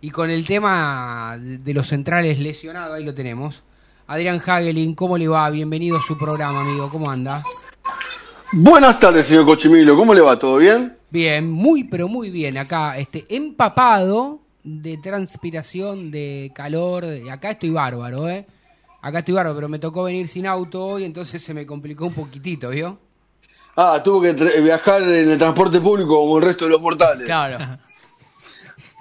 [0.02, 3.64] Y con el tema de los centrales lesionados, ahí lo tenemos.
[4.06, 5.50] Adrián Hagelin, ¿cómo le va?
[5.50, 6.90] Bienvenido a su programa, amigo.
[6.90, 7.44] ¿Cómo anda?
[8.52, 9.96] Buenas tardes, señor Cochimilo.
[9.96, 10.38] ¿Cómo le va?
[10.38, 10.98] ¿Todo bien?
[11.10, 12.58] Bien, muy pero muy bien.
[12.58, 17.06] Acá, este, empapado de transpiración, de calor.
[17.32, 18.46] Acá estoy bárbaro, ¿eh?
[19.04, 22.14] Acá estoy bárbaro, pero me tocó venir sin auto hoy, entonces se me complicó un
[22.14, 22.98] poquitito, ¿vio?
[23.76, 27.26] Ah, tuvo que viajar en el transporte público como el resto de los mortales.
[27.26, 27.80] Claro.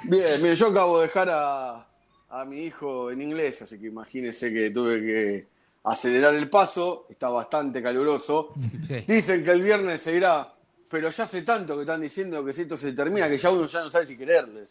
[0.05, 1.87] Bien, bien, yo acabo de dejar a,
[2.29, 5.47] a mi hijo en inglés, así que imagínese que tuve que
[5.85, 8.53] acelerar el paso, está bastante caluroso.
[8.85, 9.05] Sí.
[9.07, 10.53] Dicen que el viernes se irá
[10.93, 13.83] pero ya hace tanto que están diciendo que esto se termina que ya uno ya
[13.83, 14.69] no sabe si quererles.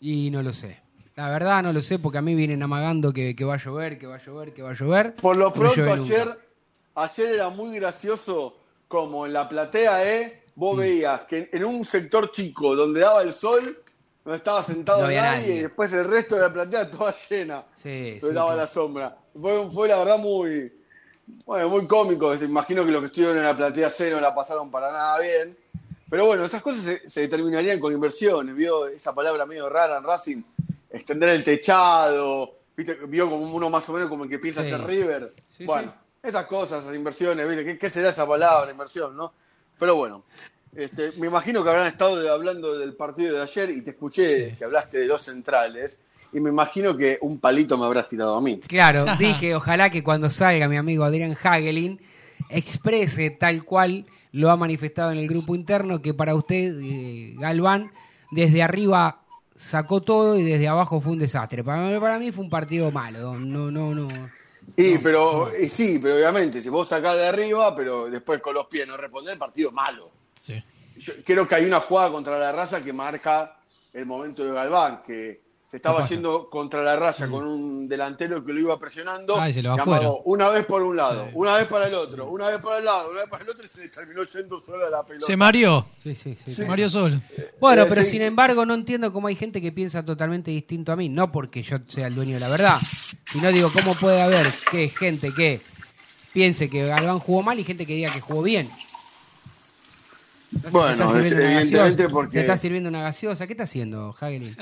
[0.00, 0.80] Y no lo sé.
[1.16, 3.98] La verdad no lo sé porque a mí vienen amagando que, que va a llover,
[3.98, 5.14] que va a llover, que va a llover.
[5.14, 6.14] Por lo No pronto nunca.
[6.16, 6.38] ayer,
[6.96, 8.56] ayer era muy gracioso
[8.88, 10.42] como en la platea, ¿eh?
[10.56, 10.60] Mm.
[10.60, 13.80] Vos veías que en un sector chico donde daba el sol,
[14.24, 15.54] no estaba sentado No nadie, nadie.
[15.56, 17.64] y después el resto de la platea toda llena.
[17.76, 18.56] Sí, sí, daba claro.
[18.56, 19.16] la sombra.
[19.40, 20.72] Fue, fue la verdad muy,
[21.44, 22.34] bueno, muy cómico.
[22.34, 25.56] Imagino que los que estuvieron en la platea C no la pasaron para nada bien.
[26.10, 28.54] Pero bueno, esas cosas se, se determinarían con inversiones.
[28.54, 30.42] Vio esa palabra medio rara en Racing,
[30.94, 32.56] extender el techado.
[32.76, 32.96] ¿viste?
[33.06, 34.70] Vio como uno más o menos como el que piensa Sí.
[34.72, 35.32] hacer River.
[35.56, 36.28] Sí, bueno, sí.
[36.28, 37.64] esas cosas, esas inversiones, ¿viste?
[37.64, 39.32] ¿Qué, qué será esa palabra, inversión, no?
[39.78, 40.24] Pero bueno,
[40.74, 44.50] este, me imagino que habrán estado de- hablando del partido de ayer y te escuché
[44.50, 44.56] Sí.
[44.56, 45.98] que hablaste de los centrales.
[46.32, 48.58] Y me imagino que un palito me habrás tirado a mí.
[48.66, 52.00] Claro, dije, ojalá que cuando salga mi amigo Adrián Hagelin
[52.48, 57.92] exprese tal cual lo ha manifestado en el grupo interno, que para usted, eh, Galván,
[58.32, 59.22] desde arriba
[59.56, 61.62] sacó todo y desde abajo fue un desastre.
[61.64, 63.34] Para, para mí fue un partido malo.
[63.38, 64.08] No, no, no.
[64.76, 68.66] Y, pero, y sí, pero obviamente, si vos sacás de arriba, pero después con los
[68.66, 70.10] pies no respondés, el partido es malo.
[70.40, 70.62] Sí.
[70.96, 73.56] Yo creo que hay una jugada contra la raza que marca
[73.92, 75.43] el momento de Galván, que
[75.74, 79.34] se estaba yendo contra la raya con un delantero que lo iba presionando.
[79.40, 79.82] Ah, y se afuera.
[79.82, 81.30] amagó una vez por un lado, Sí.
[81.34, 83.64] una vez para el otro, una vez para el lado, una vez para el otro
[83.64, 85.26] y se le terminó yendo sola la pelota.
[85.26, 85.84] Se mareó.
[86.00, 86.54] Sí, sí, sí.
[86.54, 87.20] Se mareó solo.
[87.58, 88.10] Bueno, Eh, pero sí.
[88.10, 91.08] sin embargo no entiendo cómo hay gente que piensa totalmente distinto a mí.
[91.08, 92.78] No porque yo sea el dueño de la verdad,
[93.32, 95.60] sino digo, ¿cómo puede haber que gente que
[96.32, 98.70] piense que Galván jugó mal y gente que diga que jugó bien?
[100.52, 103.48] No sé, Bueno, ¿se está sirviendo es una evidentemente porque- ¿Se está sirviendo una gaseosa?
[103.48, 104.56] ¿Qué está haciendo, Hagelin?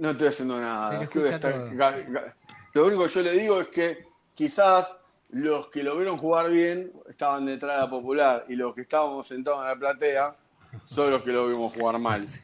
[0.00, 0.98] No estoy haciendo Se nada.
[0.98, 2.34] le ¿Qué voy a escucha estar-
[2.72, 4.96] Lo único que yo le digo es que quizás
[5.30, 9.26] los que lo vieron jugar bien estaban detrás de la popular y los que estábamos
[9.28, 10.34] sentados en la platea
[10.84, 12.26] son los que lo vimos jugar mal.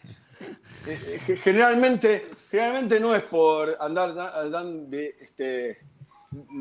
[0.87, 5.81] Eh, eh, Generalmente, generalmente no es por andar, andar de, este,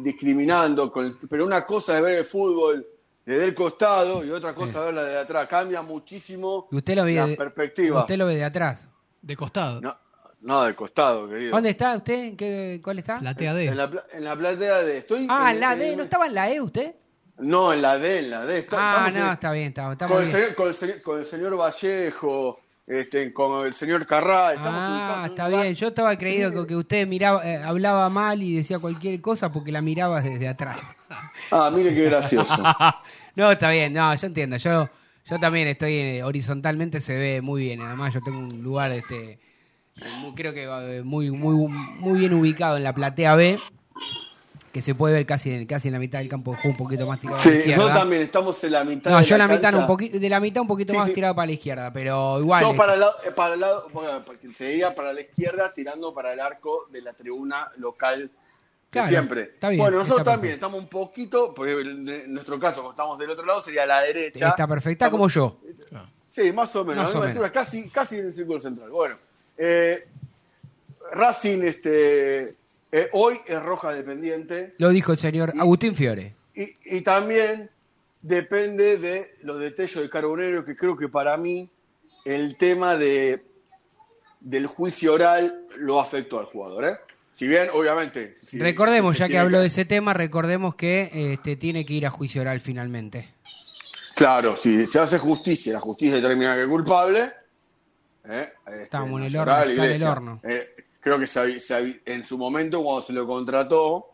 [0.02, 2.88] discriminando, con- pero una cosa es ver el fútbol
[3.26, 5.48] desde el costado y otra cosa es verla desde atrás.
[5.48, 8.02] Cambia muchísimo Y usted lo ve la de, perspectiva.
[8.02, 8.88] Usted lo ve de atrás.
[9.22, 9.82] De costado.
[9.82, 9.96] No,
[10.46, 11.52] no, del costado, querido.
[11.52, 12.14] ¿Dónde está usted?
[12.26, 13.20] ¿En qué, ¿Cuál está?
[13.20, 13.76] Platea En D.
[13.76, 14.98] la, pla- en la platea de.
[15.00, 15.96] Estoy Ah, en- la en- D.
[15.96, 16.96] ¿No estaba en la E usted?
[17.40, 18.60] No, en la D, en la D.
[18.60, 20.36] Está- Ah, estamos no, en- está bien, está, está con, el bien.
[20.38, 24.56] señor, con, el señor, con el señor Vallejo, este, con el señor Carral.
[24.56, 25.76] Estamos ubicados Ah, en un está lugar- bien.
[25.76, 29.72] Yo estaba creído que, que usted miraba, eh, hablaba mal y decía cualquier cosa porque
[29.72, 30.78] la miraba desde atrás.
[31.52, 32.56] Ah, mire qué gracioso.
[33.36, 33.92] no, está bien.
[33.94, 34.56] No, yo entiendo.
[34.58, 34.88] Yo,
[35.26, 37.82] yo también estoy eh, horizontalmente se ve muy bien.
[37.82, 39.40] Además, yo tengo un lugar, este, eh,
[40.02, 43.60] muy- creo que eh, muy, muy, muy bien ubicado en la platea B,
[44.72, 46.78] que se puede ver casi, en- casi en la mitad del campo de juego, un
[46.78, 47.78] poquito más tirado sí, la izquierda.
[47.78, 49.12] nosotros también estamos en la mitad.
[49.12, 51.08] No, de yo la mitad no, un poquito, de la mitad un poquito Sí, más
[51.08, 51.14] sí.
[51.14, 52.64] tirado para la izquierda, pero igual.
[52.66, 56.14] Yo para el lado, eh, para el lado bueno, porque seguía para la izquierda tirando
[56.14, 58.30] para el arco de la tribuna local de
[58.90, 59.42] Claro, siempre.
[59.44, 60.66] está bien, bueno, nosotros también perfecto.
[60.68, 64.50] estamos un poquito, porque en nuestro caso, como estamos del otro lado, sería la derecha.
[64.50, 65.58] está perfecta como yo.
[66.30, 67.06] Sí, más o menos.
[67.06, 68.90] Más a la o misma altura, casi, casi en el círculo central.
[68.90, 69.16] Bueno,
[69.58, 70.06] eh,
[71.12, 72.46] Racing este,
[72.92, 76.34] eh, hoy es roja dependiente Lo dijo el señor Agustín Fiore.
[76.56, 77.70] y, y también
[78.22, 81.70] depende de los detalles de Carbonero, que creo que para mí
[82.26, 83.44] el tema de,
[84.40, 86.86] del juicio oral lo afectó al jugador.
[86.86, 86.96] ¿eh?
[87.36, 88.38] Si bien, obviamente.
[88.46, 92.06] si- recordemos, si ya que habló de ese tema, recordemos que este, tiene que ir
[92.08, 93.30] a juicio oral finalmente.
[94.16, 97.32] Claro, si se hace justicia, la justicia determina que es culpable.
[98.30, 98.50] ¿Eh?
[98.68, 100.12] Este, Estamos en el horno, está en el Iglesia.
[100.12, 100.40] horno.
[100.44, 104.08] Eh, creo que se se en su momento, cuando se lo contrató,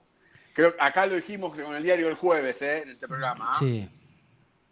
[0.54, 2.84] creo acá lo dijimos con el diario el jueves, ¿eh?
[2.84, 3.52] en este programa.
[3.60, 3.88] Sí.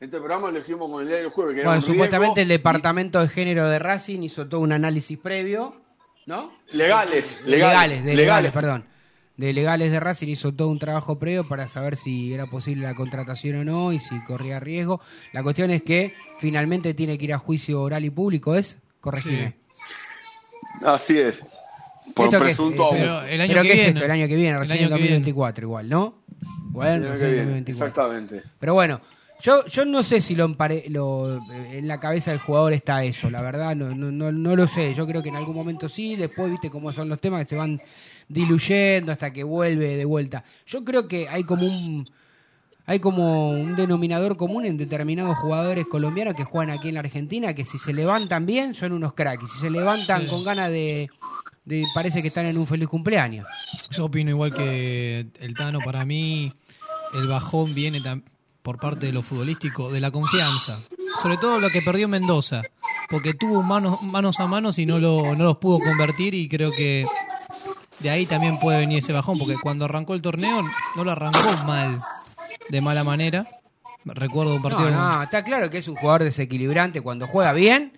[0.01, 1.53] En este programa lo dijimos con el diario el jueves.
[1.55, 5.17] Que era Bueno, un supuestamente el departamento de género de Racing hizo todo un análisis
[5.17, 5.81] previo,
[6.25, 6.53] ¿no?
[6.71, 8.85] Legales, De legales, de legales, perdón.
[9.35, 12.93] De legales de Racing hizo todo un trabajo previo para saber si era posible la
[12.95, 14.99] contratación o no y si corría riesgo.
[15.31, 18.77] La cuestión es que finalmente tiene que ir a juicio oral y público, ¿es?
[19.01, 19.55] Corregime.
[20.83, 21.41] Así es.
[22.15, 22.41] Por ¿Esto qué es?
[22.57, 22.99] presunto abuso.
[22.99, 23.89] Pero el año ¿Pero que qué es viene.
[23.91, 24.05] esto?
[24.05, 25.15] El año que viene, El recién año en que viene.
[25.15, 26.15] 2024 igual, ¿no?
[26.65, 27.87] Bueno, El año que recién en viene, 2024.
[27.87, 28.43] Exactamente.
[28.59, 29.01] Pero bueno,
[29.41, 31.39] yo, yo no sé si lo, empare- lo
[31.71, 34.93] en la cabeza del jugador está eso, la verdad, no, no, no, no lo sé.
[34.93, 37.55] Yo creo que en algún momento sí, después viste cómo son los temas que se
[37.55, 37.81] van
[38.27, 40.43] diluyendo hasta que vuelve de vuelta.
[40.65, 42.09] Yo creo que hay como un
[42.89, 47.53] hay como un denominador común en determinados jugadores colombianos que juegan aquí en la Argentina,
[47.53, 51.07] que si se levantan bien son unos cracks, y si se levantan con ganas de,
[51.65, 53.45] de parece que están en un feliz cumpleaños.
[53.91, 55.81] Yo opino igual que el Tano.
[55.85, 56.51] Para mí,
[57.13, 58.01] el bajón viene
[58.63, 60.79] por parte de lo futbolístico, de la confianza.
[61.21, 62.63] sobre todo lo que perdió Mendoza,
[63.07, 66.71] porque tuvo manos, manos a manos y no, lo, no los pudo convertir y creo
[66.71, 67.05] que
[67.99, 70.63] de ahí también puede venir ese bajón, porque cuando arrancó el torneo
[70.95, 72.01] no lo arrancó mal,
[72.69, 73.47] de mala manera.
[74.05, 74.89] Recuerdo un partido...
[74.89, 77.01] No, no, está claro que es un jugador desequilibrante.
[77.01, 77.97] Cuando juega bien,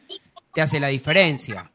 [0.54, 1.72] te hace la diferencia.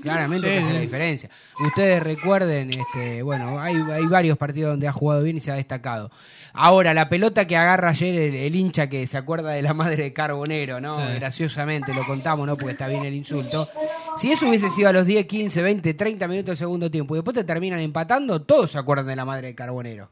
[0.00, 0.74] Claramente Sí, te hace sí.
[0.74, 1.30] la diferencia.
[1.60, 5.54] Ustedes recuerden, este, bueno, hay, hay varios partidos donde ha jugado bien y se ha
[5.54, 6.10] destacado.
[6.52, 10.02] Ahora, la pelota que agarra ayer el, el hincha que se acuerda de la madre
[10.02, 10.96] de Carbonero, ¿no?
[10.98, 11.14] Sí.
[11.14, 12.56] Graciosamente lo contamos, ¿no?
[12.56, 13.68] Porque está bien el insulto.
[14.16, 17.18] Si eso hubiese sido a los 10, 15, 20, 30 minutos del segundo tiempo y
[17.18, 20.10] después te terminan empatando, todos se acuerdan de la madre de Carbonero.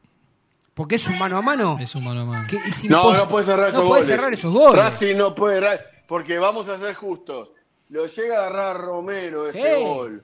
[0.73, 1.77] Porque es un mano a mano.
[1.79, 2.47] Es un mano a mano.
[2.49, 4.15] que es No, no puede cerrar esos no puede goles.
[4.15, 4.75] cerrar esos goles.
[4.75, 7.49] Racing no puede cerrar, porque vamos a ser justos.
[7.89, 9.83] Lo llega a agarrar Romero ese Sí.
[9.83, 10.23] gol.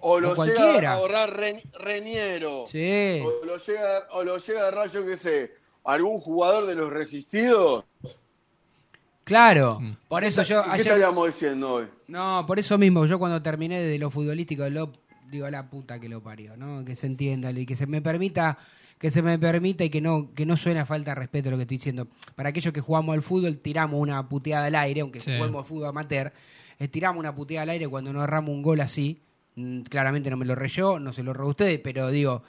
[0.00, 2.64] O lo O llega a agarrar Re- Reñero.
[2.68, 3.22] Sí.
[3.24, 6.90] O lo llega, o lo llega a agarrar, yo qué sé, algún jugador de los
[6.90, 7.84] resistidos.
[9.24, 11.86] Claro, por eso yo ¿Qué ayer estaríamos diciendo hoy?
[12.06, 14.90] no, por eso mismo yo cuando terminé de lo futbolístico lo
[15.30, 16.82] digo a la puta que lo parió, ¿no?
[16.82, 18.56] Que se entienda y que se me permita
[18.98, 21.56] que se me permita y que no que no suene a falta de respeto lo
[21.56, 22.08] que estoy diciendo.
[22.34, 25.30] Para aquellos que jugamos al fútbol tiramos una puteada al aire, aunque Sí.
[25.36, 26.32] juguemos al fútbol amateur,
[26.78, 29.20] eh, tiramos una puteada al aire cuando no erramos un gol así.
[29.56, 32.42] Mm, Claramente no me lo reyó, no se lo robó ustedes, pero digo,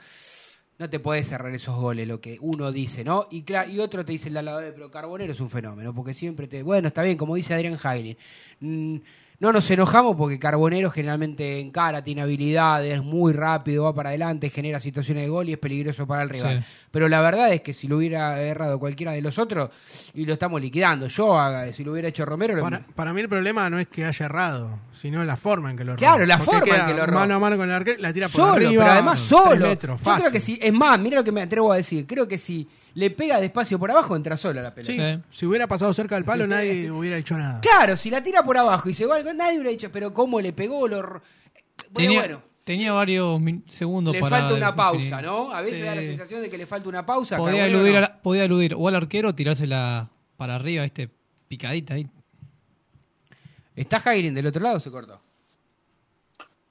[0.77, 3.25] no te puedes cerrar esos goles, lo que uno dice, ¿no?
[3.31, 5.93] Y, y otro te dice el de al lado de, pero Carbonero es un fenómeno,
[5.93, 6.63] porque siempre te.
[6.63, 8.15] Bueno, está bien, como dice Adrián Hailin.
[8.61, 8.95] mm,
[9.39, 14.79] no nos enojamos porque Carbonero generalmente encara, tiene habilidades, muy rápido, va para adelante, genera
[14.81, 16.59] situaciones de gol y es peligroso para el rival.
[16.59, 16.65] Sí.
[16.91, 19.69] Pero la verdad es que si lo hubiera errado cualquiera de los otros,
[20.13, 21.07] y lo estamos liquidando.
[21.07, 23.87] Yo, haga- si lo hubiera hecho Romero, lo- Para, para mí el problema no es
[23.87, 25.99] que haya errado, sino la forma en que lo erró.
[25.99, 27.13] Claro, la Porque forma en que lo erró.
[27.13, 28.83] Mano a mano con el arquero, la tira por solo, arriba.
[28.83, 29.67] pero además solo.
[29.67, 32.27] metros, Yo creo que si, es más, mira lo que me atrevo a decir, creo
[32.27, 34.93] que si le pega despacio por abajo, entra sola la pelota.
[34.93, 35.23] Sí, Sí.
[35.39, 37.61] Si hubiera pasado cerca del palo, nadie hubiera hecho nada.
[37.61, 40.53] Claro, si la tira por abajo y se va nadie hubiera dicho, pero cómo le
[40.53, 40.97] pegó, lo...
[41.01, 41.21] Bueno,
[41.93, 45.25] Tenía, bueno, tenía varios segundos le para falta una pausa, definir.
[45.25, 45.53] ¿no?
[45.53, 45.85] A veces Sí.
[45.85, 47.37] da la sensación de que le falta una pausa.
[47.37, 47.97] Podía Carbonero eludir, no.
[47.97, 51.09] a la- podía eludir o al arquero tirársela para arriba, este
[51.47, 52.07] picadita ahí.
[53.75, 55.21] ¿Está Jairin del otro lado o se cortó?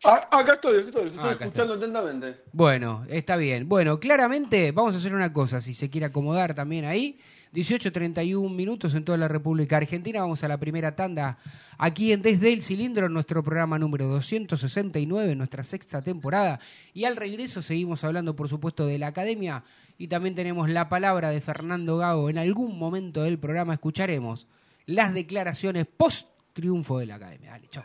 [0.05, 2.43] Ah, acá estoy, acá estoy, estoy Ah, acá escuchando atentamente.
[2.53, 3.69] Bueno, está bien.
[3.69, 7.19] Bueno, claramente vamos a hacer una cosa, si se quiere acomodar también ahí.
[7.53, 10.21] 18.31 minutos en toda la República Argentina.
[10.21, 11.39] Vamos a la primera tanda
[11.79, 16.61] aquí en Desde el Cilindro, en nuestro programa número 269, nuestra sexta temporada.
[16.93, 19.65] Y al regreso seguimos hablando, por supuesto, de la academia.
[19.97, 22.31] Y también tenemos la palabra de Fernando Gago.
[22.31, 24.47] En algún momento del programa escucharemos
[24.87, 27.51] las declaraciones post-triunfo de la academia.
[27.51, 27.85] Dale, chao.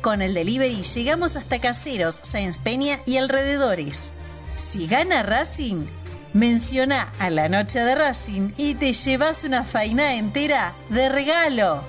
[0.00, 4.12] Con el delivery llegamos hasta Caseros, Sáenz Peña y alrededores.
[4.54, 5.86] Si gana Racing,
[6.32, 11.84] menciona a la noche de Racing y te llevas una faina entera de regalo.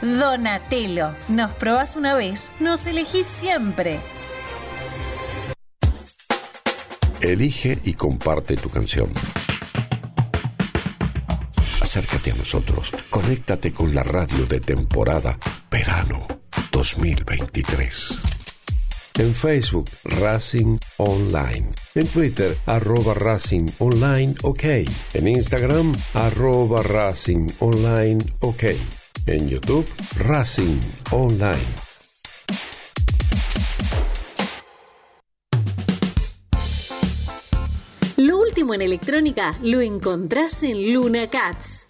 [0.00, 4.00] Donatello, nos probás una vez, nos elegís siempre.
[7.20, 9.12] Elige y comparte tu canción.
[11.82, 12.90] Acércate a nosotros.
[13.10, 15.38] Conéctate con la radio de temporada
[15.70, 16.39] Verano
[16.80, 18.18] 2023.
[19.18, 21.68] En Facebook, Racing Online.
[21.94, 24.64] En Twitter, arroba Racing Online OK.
[25.12, 28.64] En Instagram, arroba Racing Online OK.
[29.26, 31.68] En YouTube, Racing Online.
[38.16, 41.89] Lo último en electrónica lo encontrás en Luna Cats.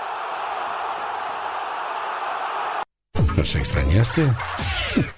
[3.37, 4.29] ¿Nos extrañaste?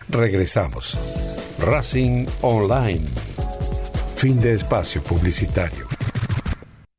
[0.08, 0.98] Regresamos.
[1.60, 3.06] Racing Online.
[4.16, 5.88] Fin de espacio publicitario.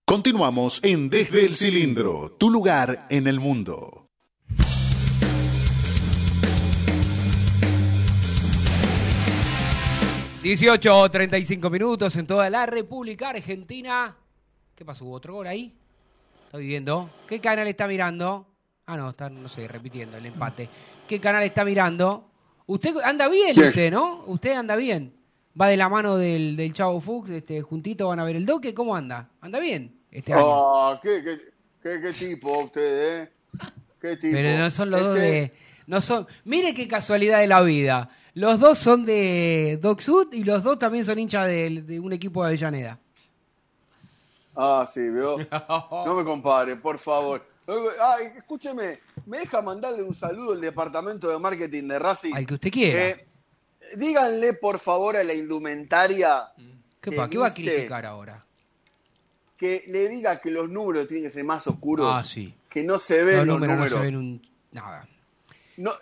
[0.04, 4.08] Continuamos en Desde el Cilindro, tu lugar en el mundo.
[10.42, 14.14] Dieciocho, 35 minutos en toda la República Argentina.
[14.74, 15.06] ¿Qué pasó?
[15.06, 15.74] ¿Hubo otro gol ahí?
[16.46, 17.08] Estoy viendo.
[17.26, 18.46] ¿Qué canal está mirando?
[18.86, 20.68] Ah, no, está, no sé, repitiendo el empate.
[21.08, 22.28] ¿Qué canal está mirando?
[22.66, 23.60] Usted anda bien, Sí.
[23.62, 24.24] usted, ¿no?
[24.26, 25.14] Usted anda bien.
[25.60, 28.74] Va de la mano del, del Chavo Fuchs, este, juntito van a ver el doque.
[28.74, 29.28] ¿Cómo anda?
[29.40, 30.42] ¿Anda bien este año?
[30.46, 31.38] Ah, ¿qué, qué,
[31.82, 33.30] qué, qué tipo usted, eh?
[34.00, 34.34] ¿Qué tipo?
[34.36, 35.54] Pero no son los dos Este- de.
[35.86, 36.26] No son.
[36.44, 38.08] Mire qué casualidad de la vida.
[38.32, 42.12] Los dos son de Doc Sud y los dos también son hinchas de, de un
[42.12, 42.98] equipo de Avellaneda.
[44.56, 45.38] Ah, sí, veo.
[46.06, 47.44] No me compare, por favor.
[48.00, 52.34] Ay, escúcheme, ¿me deja mandarle un saludo al departamento de marketing de Racing?
[52.34, 53.08] Al que usted quiera.
[53.08, 53.26] Eh,
[53.96, 56.52] díganle, por favor, a la indumentaria
[57.00, 58.44] ¿Qué, que pa- qué va a criticar ahora?
[59.56, 62.08] que le diga que los números tienen que ser más oscuros.
[62.12, 62.54] Ah, sí.
[62.68, 63.92] Que no se ven Los los números números.
[63.92, 64.42] no se ven un.
[64.72, 65.08] Nada.
[65.76, 65.92] No,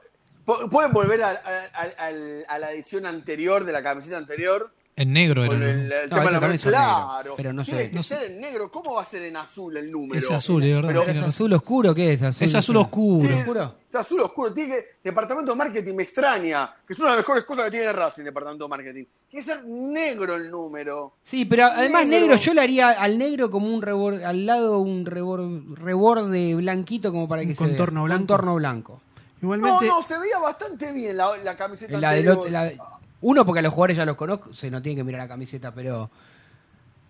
[0.70, 4.73] ¿Pueden volver a, a- a- al- a la edición anterior de la camiseta anterior?
[4.95, 5.55] En negro era.
[5.55, 8.40] El, el No, tema de estos la Claro, pero no tiene que No ser en
[8.43, 8.70] negro.
[8.70, 10.18] ¿Cómo va a ser en azul el número?
[10.18, 11.03] Es azul, es verdad.
[11.07, 12.22] Pero- ¿Es azul oscuro qué es?
[12.22, 13.26] Azul, Es azul oscuro.
[13.28, 13.74] Sí, oscuro?
[13.88, 14.53] Es azul oscuro.
[14.53, 17.70] Tiene que, departamento de marketing me extraña, que es una de las mejores cosas que
[17.70, 19.05] tiene Racing, departamento de marketing.
[19.30, 21.14] Tiene que ser negro el número.
[21.22, 22.26] Sí, pero además Negro.
[22.26, 27.12] negro, yo le haría al negro como un reborde, al lado un reborde, reborde blanquito
[27.12, 27.70] como para que Un se vea.
[27.70, 28.18] contorno blanco.
[28.18, 29.01] Contorno blanco.
[29.40, 32.38] Igualmente, No, no, se veía bastante bien la, la camiseta La del anterior.
[32.38, 32.78] otro- la de-
[33.23, 35.73] uno, porque a los jugadores ya los conozco, se no tienen que mirar la camiseta,
[35.73, 36.11] pero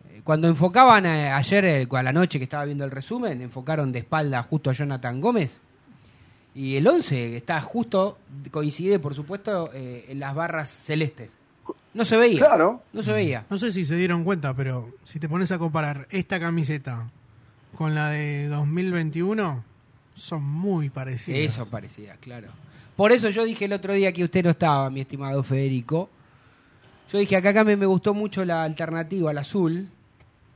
[0.09, 3.93] eh, cuando enfocaban eh, ayer eh, a la noche que estaba viendo el resumen, enfocaron
[3.93, 5.59] de espalda justo a Jonathan Gómez.
[6.55, 8.19] Y el 11 está justo,
[8.51, 11.31] coincide por supuesto eh, en las barras celestes.
[11.95, 12.39] No se veía.
[12.39, 12.83] Claro.
[12.93, 13.47] No se veía.
[13.49, 17.11] no sé si se dieron cuenta, pero si te pones a comparar esta camiseta
[17.77, 19.65] con la de 2021,
[20.15, 21.55] son muy parecidas.
[21.55, 22.49] Eso parecía, claro.
[23.03, 26.09] Por eso yo dije el otro día que usted no estaba, mi estimado Federico.
[27.13, 29.89] Yo dije, acá, acá me, me gustó mucho la alternativa, el azul.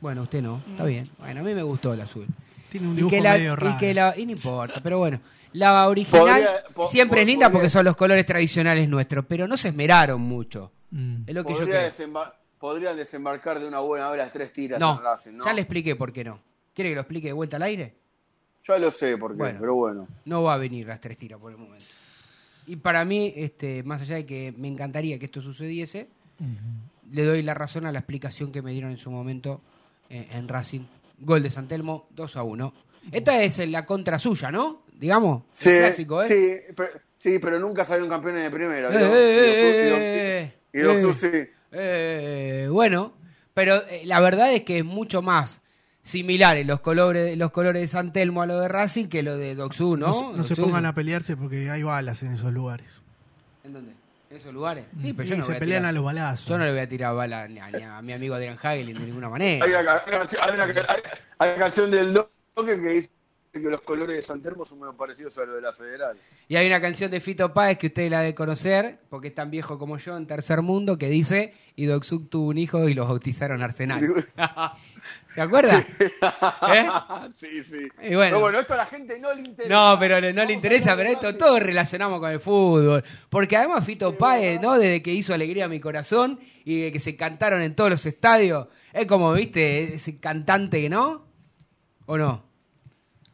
[0.01, 1.11] Bueno, usted no, está bien.
[1.19, 2.25] Bueno, a mí me gustó el azul.
[2.69, 5.21] Tiene un Y que la, medio y que la- y no importa, pero bueno.
[5.55, 9.25] La original Podría- po- siempre po- es linda podría- porque son los colores tradicionales nuestros,
[9.27, 10.71] pero no se esmeraron mucho.
[10.93, 11.23] Mm.
[11.27, 14.79] Es lo que yo Podría desembar- podrían desembarcar de una buena vez las tres tiras
[14.79, 15.45] No, en Racing, ¿no?
[15.45, 16.39] ya le expliqué por qué no.
[16.73, 17.97] ¿Quiere que lo explique de vuelta al aire?
[18.69, 19.59] Ya lo sé por qué, Bueno.
[19.61, 20.07] pero bueno.
[20.27, 21.85] no va a venir las tres tiras por el momento.
[22.67, 26.09] Y para mí, este, más allá de que me encantaría que esto sucediese,
[27.13, 29.61] le doy la razón a la explicación que me dieron en su momento
[30.11, 30.83] eh, en Racing.
[31.19, 32.75] Gol de Santelmo, 2 a 1.
[33.13, 34.83] Esta es eh, la contra suya, ¿no?
[34.99, 36.29] Digamos, Sí, el clásico, ¿eh?
[36.29, 38.89] sí, pero, sí, pero nunca salieron campeones de primera.
[40.73, 43.15] Y bueno,
[43.55, 45.63] pero eh, la verdad es que es mucho más
[46.07, 49.55] similares los colores, los colores de San Telmo a lo de Racing que lo de
[49.57, 50.07] Doxú, ¿no?
[50.07, 53.03] No, se- no se Doxú- pongan a pelearse porque hay balas en esos lugares.
[53.65, 53.93] ¿En dónde?
[54.31, 54.85] ¿En esos lugares?
[55.01, 56.49] Sí, pero Sí, yo no se voy a pelean tirar- a los balazos.
[56.49, 58.87] Yo no le voy a tirar bala ni a, ni a mi amigo Adrián Hagel
[58.87, 59.65] de ninguna manera.
[59.65, 60.27] Hay una, hay una-
[60.63, 60.87] hay una-
[61.39, 63.11] hay una canción del Doque que dice
[63.53, 66.17] que los colores de San Telmo son muy parecidos a los de la Federal.
[66.47, 69.51] Y hay una canción de Fito Páez que usted la debe conocer, porque es tan
[69.51, 73.09] viejo como yo en Tercer Mundo, que dice, y Doxuk tuvo un hijo y los
[73.09, 74.03] bautizaron Arsenal.
[75.37, 75.85] ¿Se acuerda?
[76.73, 76.89] ¿Eh?
[77.35, 77.89] sí, sí.
[78.01, 78.37] Y bueno.
[78.37, 79.69] Pero bueno, esto a la gente no le interesa.
[79.69, 81.39] No, pero no le Vamos interesa, pero de esto Racing.
[81.39, 83.05] todo relacionamos con el fútbol.
[83.29, 84.79] Porque además Fito Páez, ¿no?
[84.79, 88.07] Desde que hizo Alegría a mi corazón y de que se cantaron en todos los
[88.07, 91.27] estadios, es como, viste, ese cantante que no,
[92.07, 92.43] ¿o no?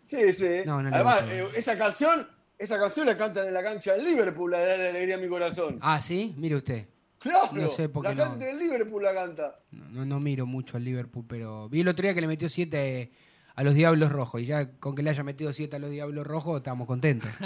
[0.08, 0.48] Sí, sí.
[0.66, 2.28] No, no le Además, eh, esa canción,
[2.58, 5.78] esa canción la cantan en la cancha del Liverpool, la de Alegría a mi corazón.
[5.80, 6.88] Ah, sí, mire usted.
[7.22, 8.30] Claro, no sé por qué la no.
[8.32, 9.56] gente del Liverpool la canta.
[9.70, 12.48] No, no, no miro mucho al Liverpool, pero vi el otro día que le metió
[12.48, 13.10] 7
[13.54, 14.40] a los Diablos Rojos.
[14.40, 17.30] Y ya con que le haya metido 7 a los Diablos Rojos, estamos contentos.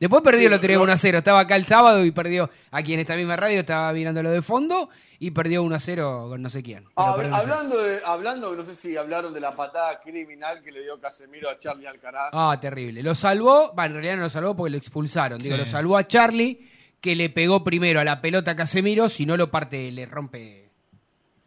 [0.00, 1.18] Después perdió el otro día 1 a 0.
[1.18, 3.58] Estaba acá el sábado y perdió aquí en esta misma radio.
[3.58, 6.84] Estaba mirándolo de fondo y perdió 1 a 0 con no sé quién.
[6.84, 7.52] Pero Ah, perdió 1 a 0.
[7.52, 11.50] hablando, de, hablando, no sé si hablaron de la patada criminal que le dio Casemiro
[11.50, 12.30] a Charlie Alcaraz.
[12.32, 13.02] Ah, terrible.
[13.02, 15.40] Lo salvó, va, en realidad no lo salvó porque lo expulsaron.
[15.40, 15.62] Digo, Sí.
[15.62, 16.64] lo salvó a Charlie,
[17.00, 20.70] que le pegó primero a la pelota a Casemiro, si no lo parte, le rompe.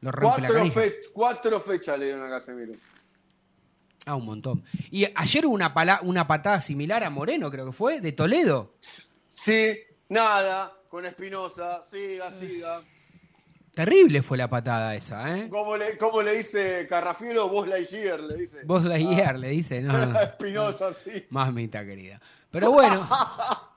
[0.01, 2.73] Lo rompe la cuatro, fe- cuatro fechas le dieron a Casemiro.
[4.05, 4.63] Ah, un montón.
[4.89, 8.73] Y ayer hubo una, pala- una patada similar a Moreno, creo que fue, de Toledo.
[9.31, 9.77] Sí,
[10.09, 12.81] nada, con Espinosa, siga, siga.
[13.75, 15.47] Terrible fue la patada esa, ¿eh?
[15.49, 18.57] Como le, como le dice Carrafielo, vos Lightyear, le dice.
[18.65, 20.19] Vos la guiar, le dice, no, no.
[20.21, 21.25] Espinosa, sí.
[21.29, 22.19] Mamita querida.
[22.49, 23.07] Pero bueno.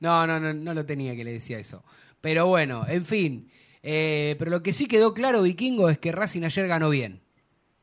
[0.00, 1.84] No, no, no, no lo tenía que le decía eso.
[2.20, 3.50] Pero bueno, en fin.
[3.82, 7.22] Eh, pero lo que sí quedó claro, Vikingo, es que Racing ayer ganó bien.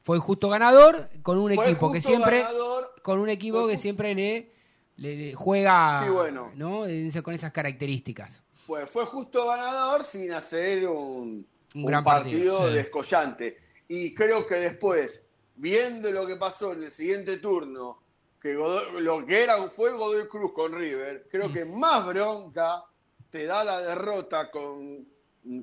[0.01, 2.41] Fue justo ganador con un Fue equipo que siempre.
[2.41, 2.93] ganador.
[3.01, 4.51] Con un equipo Fue que siempre le,
[4.97, 6.03] le- le juega.
[6.05, 6.51] Sí, bueno.
[6.55, 6.85] ¿No?
[7.23, 8.41] Con esas características.
[8.67, 12.75] Pues fue justo ganador sin hacer un, Un un gran partido, partido, sí.
[12.75, 13.57] descollante.
[13.87, 15.23] Y creo que después,
[15.55, 17.99] viendo lo que pasó en el siguiente turno,
[18.45, 22.83] que Godoy- lo que era fue Godoy Cruz con River, creo que más bronca
[23.31, 25.03] te da la derrota con,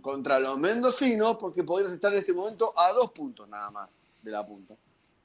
[0.01, 3.89] contra los mendocinos, porque podrías estar en este momento a dos puntos nada más
[4.21, 4.75] de la punta.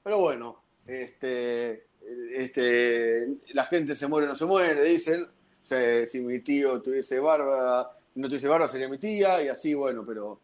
[0.04, 1.88] Pero bueno, este,
[2.32, 5.24] este, la gente se muere o no se muere, dicen.
[5.24, 9.74] O sea, si mi tío tuviese barba, no tuviese barba sería mi tía, y así,
[9.74, 10.40] bueno, pero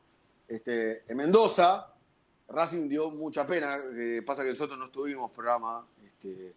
[0.48, 1.94] este, en Mendoza,
[2.50, 3.70] Racing dio mucha pena.
[3.96, 6.56] eh, pasa que nosotros no tuvimos programa este,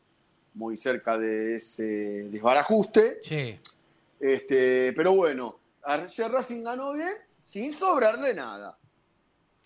[0.56, 3.20] muy cerca de ese desbarajuste.
[3.22, 3.58] Sí.
[4.18, 7.12] Este, pero bueno, ayer Racing ganó bien
[7.44, 8.78] sin sobrar de nada.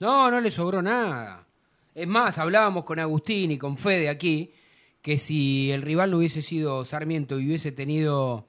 [0.00, 1.46] No, no le sobró nada.
[1.94, 4.52] Es más, hablábamos con Agustín y con Fede aquí,
[5.00, 8.46] que si el rival no hubiese sido Sarmiento y hubiese tenido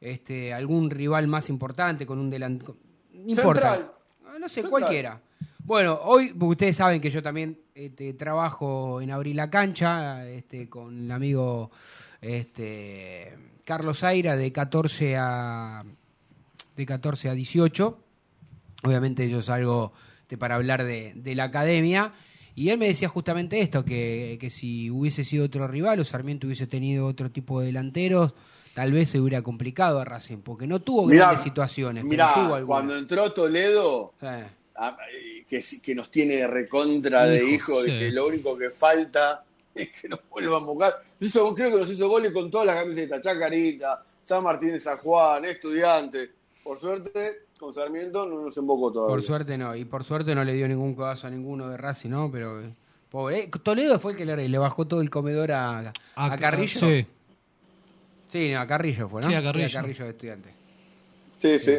[0.00, 2.76] este, algún rival más importante con un delantero...
[3.12, 3.76] No importa.
[3.76, 3.92] Central.
[4.40, 4.70] No sé, Central.
[4.70, 5.20] cualquiera.
[5.64, 10.68] Bueno, hoy porque ustedes saben que yo también este, trabajo en Abrir la Cancha este,
[10.68, 11.70] con el amigo
[12.20, 13.34] este,
[13.64, 15.84] Carlos Aira de 14 a
[16.76, 17.98] de 14 a 18.
[18.84, 19.92] Obviamente yo salgo
[20.22, 22.12] este, para hablar de, de la academia.
[22.54, 26.46] Y él me decía justamente esto, que, que si hubiese sido otro rival o Sarmiento
[26.46, 28.34] hubiese tenido otro tipo de delanteros,
[28.74, 32.46] tal vez se hubiera complicado a Racing, porque no tuvo Mirá, grandes situaciones, mirá, pero
[32.46, 32.66] tuvo algunas.
[32.78, 34.26] cuando entró Toledo, Sí.
[34.76, 37.90] Ah, eh, que, sí- que nos tiene de recontra de Hijo, sí.
[37.90, 39.44] que lo único que falta
[39.74, 41.02] es que nos vuelvan a buscar.
[41.20, 44.98] Hizo- creo que nos hizo goles con todas las camisetas, Chacarita, San Martín de San
[44.98, 46.30] Juan, Estudiante.
[46.62, 49.12] Por suerte, con Sarmiento no nos embocó todavía.
[49.14, 52.10] Por suerte no, y por suerte no le dio ningún codazo a ninguno de Racing,
[52.10, 52.30] ¿no?
[52.32, 52.62] Pero,
[53.10, 53.40] pobre.
[53.40, 56.80] Eh, Toledo fue el que le, le bajó todo el comedor a, a, Carrillo.
[56.80, 57.06] Sí.
[58.28, 59.28] Sí, no, a Carrillo fue, ¿no?
[59.28, 59.82] Sí, a Carrillo.
[60.04, 60.54] de estudiante.
[61.36, 61.78] Sí, sí.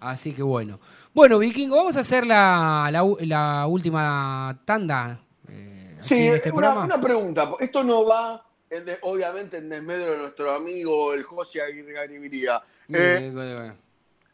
[0.00, 0.78] Así que bueno.
[1.16, 5.18] Bueno, Vikingo, vamos a hacer la, la, última tanda.
[5.48, 6.84] eh, Sí, en este una, programa.
[6.84, 7.52] una pregunta.
[7.58, 12.60] Esto no va, en de- obviamente, en desmedro de nuestro amigo el José Aguirre Garibiría.
[12.90, 13.72] Eh, Eh,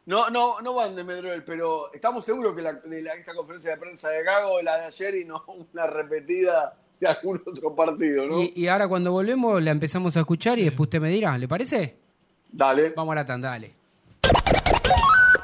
[0.07, 3.15] no, no, no va en desmedro de él, pero estamos seguros que la, de la-
[3.15, 7.41] esta conferencia de prensa de Gago la de ayer y no una repetida de algún
[7.47, 8.43] otro partido, ¿no?
[8.43, 11.47] y, y ahora cuando volvemos la empezamos a escuchar y después usted me dirá, ¿le
[11.47, 11.97] parece?
[12.51, 12.93] Dale.
[12.97, 13.73] Vamos a la tanda, dale.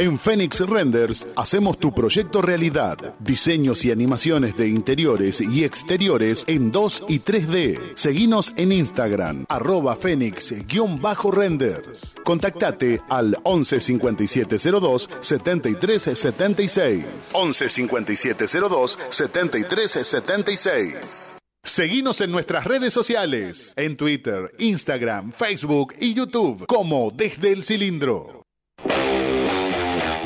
[0.00, 3.16] En Phoenix Renders hacemos tu proyecto realidad.
[3.18, 7.96] Diseños y animaciones de interiores y exteriores en 2 y 3D.
[7.96, 12.14] Seguinos en Instagram, arroba Phoenix-renders.
[12.22, 17.04] Contactate al 11 5702 73 76.
[17.32, 21.36] 11 5702 73 76.
[21.64, 28.37] Seguinos en nuestras redes sociales, en Twitter, Instagram, Facebook y YouTube, como Desde el Cilindro.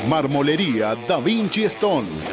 [0.07, 2.32] Marmolería Da Vinci Stone.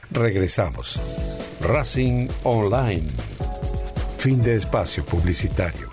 [0.11, 0.99] Regresamos.
[1.61, 3.07] Racing Online.
[4.17, 5.89] Fin de espacio publicitario.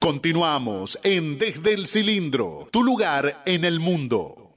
[0.00, 4.56] Continuamos en Desde el Cilindro, tu lugar en el mundo.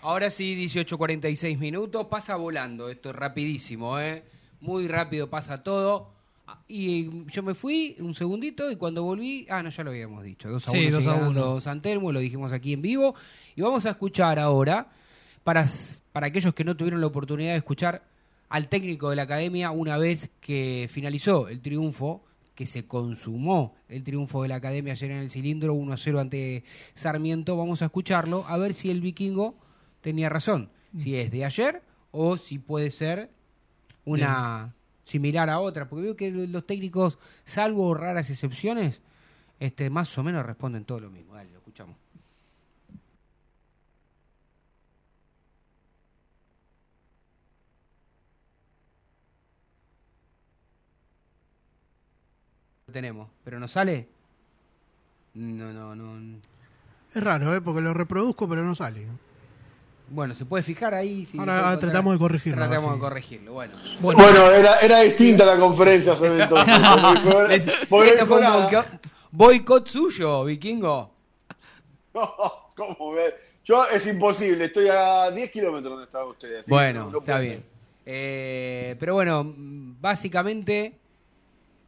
[0.00, 2.06] Ahora sí, 18.46 minutos.
[2.06, 4.24] Pasa volando esto, es rapidísimo, ¿eh?
[4.60, 6.21] Muy rápido pasa todo.
[6.52, 10.22] Ah, Y yo me fui un segundito y cuando volví, ah, no, ya lo habíamos
[10.24, 11.60] dicho, 2 a 1 Sí, 2 a 1.
[11.60, 13.14] San Telmo, lo dijimos aquí en vivo.
[13.56, 14.88] Y vamos a escuchar ahora,
[15.44, 15.66] para,
[16.12, 18.02] para aquellos que no tuvieron la oportunidad de escuchar
[18.48, 22.22] al técnico de la academia una vez que finalizó el triunfo,
[22.54, 26.20] que se consumó el triunfo de la academia ayer en el cilindro 1 a 0
[26.20, 27.56] ante Sarmiento.
[27.56, 29.56] Vamos a escucharlo a ver si el vikingo
[30.02, 33.30] tenía razón, si es de ayer o si puede ser
[34.04, 39.00] una similar a otra, porque veo que los técnicos, salvo raras excepciones,
[39.60, 41.34] este más o menos responden todo lo mismo.
[41.34, 41.96] Dale, lo escuchamos.
[52.86, 54.08] Lo tenemos, pero no sale.
[55.34, 56.38] No, no, no.
[57.14, 57.60] Es raro, ¿eh?
[57.60, 59.06] porque lo reproduzco, pero no sale.
[60.12, 61.24] Bueno, se puede fijar ahí.
[61.26, 63.52] si Ahora encontrar- tratamos de corregirlo, Tratamos de corregirlo.
[63.54, 63.72] Bueno.
[64.00, 67.64] Bueno, era, era distinta la conferencia sobre entonces.
[67.88, 68.84] Fue un
[69.32, 71.10] boicot- suyo, vikingo.
[72.76, 73.34] ¿Cómo ve?
[73.64, 76.56] Yo es imposible, estoy a 10 kilómetros donde estaba usted.
[76.56, 77.64] así que Bueno, no- no está bien.
[78.04, 79.54] Eh, pero bueno,
[80.00, 80.98] básicamente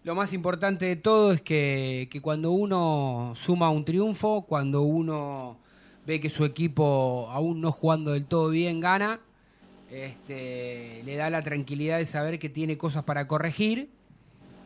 [0.05, 5.59] lo más importante de todo es que, que cuando uno suma un triunfo, cuando uno
[6.07, 9.21] ve que su equipo, aún no jugando del todo bien, gana,
[9.91, 13.91] este, le da la tranquilidad de saber que tiene cosas para corregir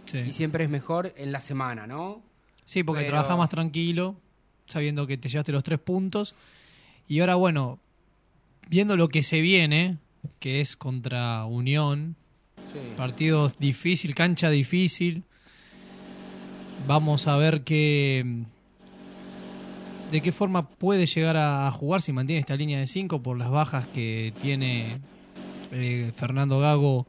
[0.06, 0.18] Sí.
[0.26, 2.22] y siempre es mejor en la semana, ¿no?
[2.64, 4.16] Sí, porque Pero- trabajas más tranquilo,
[4.66, 6.34] sabiendo que te llevaste los tres puntos.
[7.06, 7.78] Y ahora, bueno,
[8.68, 9.98] viendo lo que se viene,
[10.40, 12.16] que es contra Unión,
[12.96, 15.24] partido difícil, cancha difícil.
[16.86, 18.44] Vamos a ver qué.
[20.10, 23.50] De qué forma puede llegar a jugar si mantiene esta línea de 5 por las
[23.50, 24.98] bajas que tiene
[25.72, 27.06] eh, Fernando Gago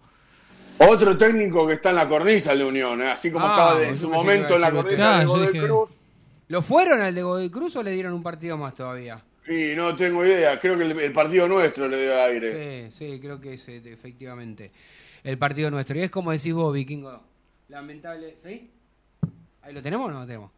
[0.79, 3.11] Otro técnico que está en la cornisa de Unión, ¿eh?
[3.11, 5.19] así como Ah, estaba en su momento en la cornisa usted.
[5.19, 5.97] de Godoy dije- Cruz.
[6.49, 9.23] ¿Lo fueron al de Godoy Cruz o le dieron un partido más todavía?
[9.47, 12.91] Y no tengo idea, creo que el, el partido nuestro le dio aire.
[12.91, 14.71] Sí, sí, creo que es eh, efectivamente
[15.23, 15.97] el partido nuestro.
[15.97, 17.19] Y es como decís vos, Vikingo.
[17.69, 18.37] Lamentable.
[18.43, 18.69] ¿Sí?
[19.61, 20.51] ¿Ahí lo tenemos o no lo tenemos?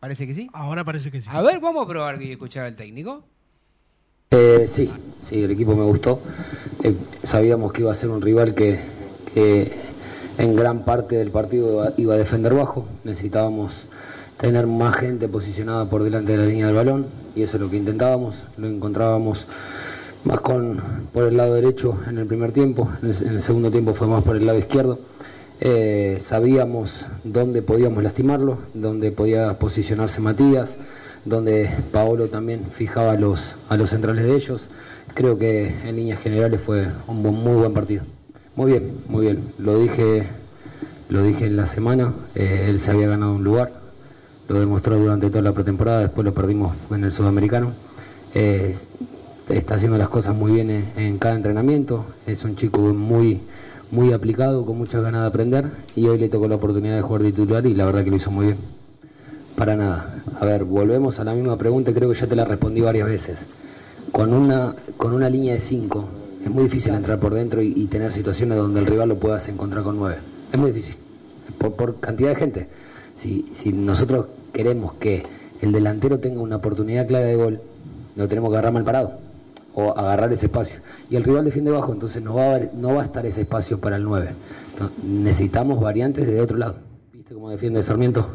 [0.00, 0.48] Parece que sí.
[0.54, 1.28] Ahora parece que sí.
[1.30, 3.22] A ver, vamos a probar y escuchar al técnico.
[4.30, 4.90] Eh, sí,
[5.20, 6.22] sí, el equipo me gustó.
[6.82, 8.80] Eh, sabíamos que iba a ser un rival que,
[9.34, 9.72] que
[10.38, 12.88] en gran parte del partido iba, iba a defender bajo.
[13.04, 13.88] Necesitábamos
[14.38, 17.68] tener más gente posicionada por delante de la línea del balón y eso es lo
[17.68, 18.42] que intentábamos.
[18.56, 19.46] Lo encontrábamos
[20.24, 20.82] más con
[21.12, 24.06] por el lado derecho en el primer tiempo, en el, en el segundo tiempo fue
[24.06, 24.98] más por el lado izquierdo.
[25.62, 30.78] Eh, sabíamos dónde podíamos lastimarlo, dónde podía posicionarse Matías,
[31.26, 34.68] donde Paolo también fijaba los, a los centrales de ellos.
[35.14, 38.04] Creo que en líneas generales fue un buen- muy buen partido.
[38.56, 39.52] Muy bien, muy bien.
[39.58, 40.26] Lo dije,
[41.10, 43.70] lo dije en la semana, eh, él se había ganado un lugar,
[44.48, 47.72] lo demostró durante toda la pretemporada, después lo perdimos en el sudamericano.
[48.34, 48.74] Eh,
[49.48, 53.42] está haciendo las cosas muy bien en, en cada entrenamiento, es un chico muy,
[53.90, 57.22] muy aplicado, con muchas ganas de aprender y hoy le tocó la oportunidad de jugar
[57.22, 58.58] titular y la verdad que lo hizo muy bien.
[59.56, 60.24] Para nada.
[60.38, 63.46] A ver, volvemos a la misma pregunta, creo que ya te la respondí varias veces.
[64.12, 66.08] Con una, con una línea de 5
[66.42, 69.48] es muy difícil entrar por dentro y, y tener situaciones donde el rival lo puedas
[69.48, 70.16] encontrar con 9.
[70.52, 70.96] Es muy difícil,
[71.58, 72.68] por, por cantidad de gente.
[73.14, 75.22] Si, si nosotros queremos que
[75.60, 77.60] el delantero tenga una oportunidad clara de gol,
[78.16, 79.18] lo tenemos que agarrar mal parado
[79.74, 80.80] o agarrar ese espacio.
[81.10, 83.42] Y el rival defiende bajo, entonces no va a, haber- no va a estar ese
[83.42, 84.30] espacio para el 9.
[84.70, 86.76] Entonces, necesitamos variantes de otro lado.
[87.12, 88.26] ¿Viste cómo defiende Sarmiento?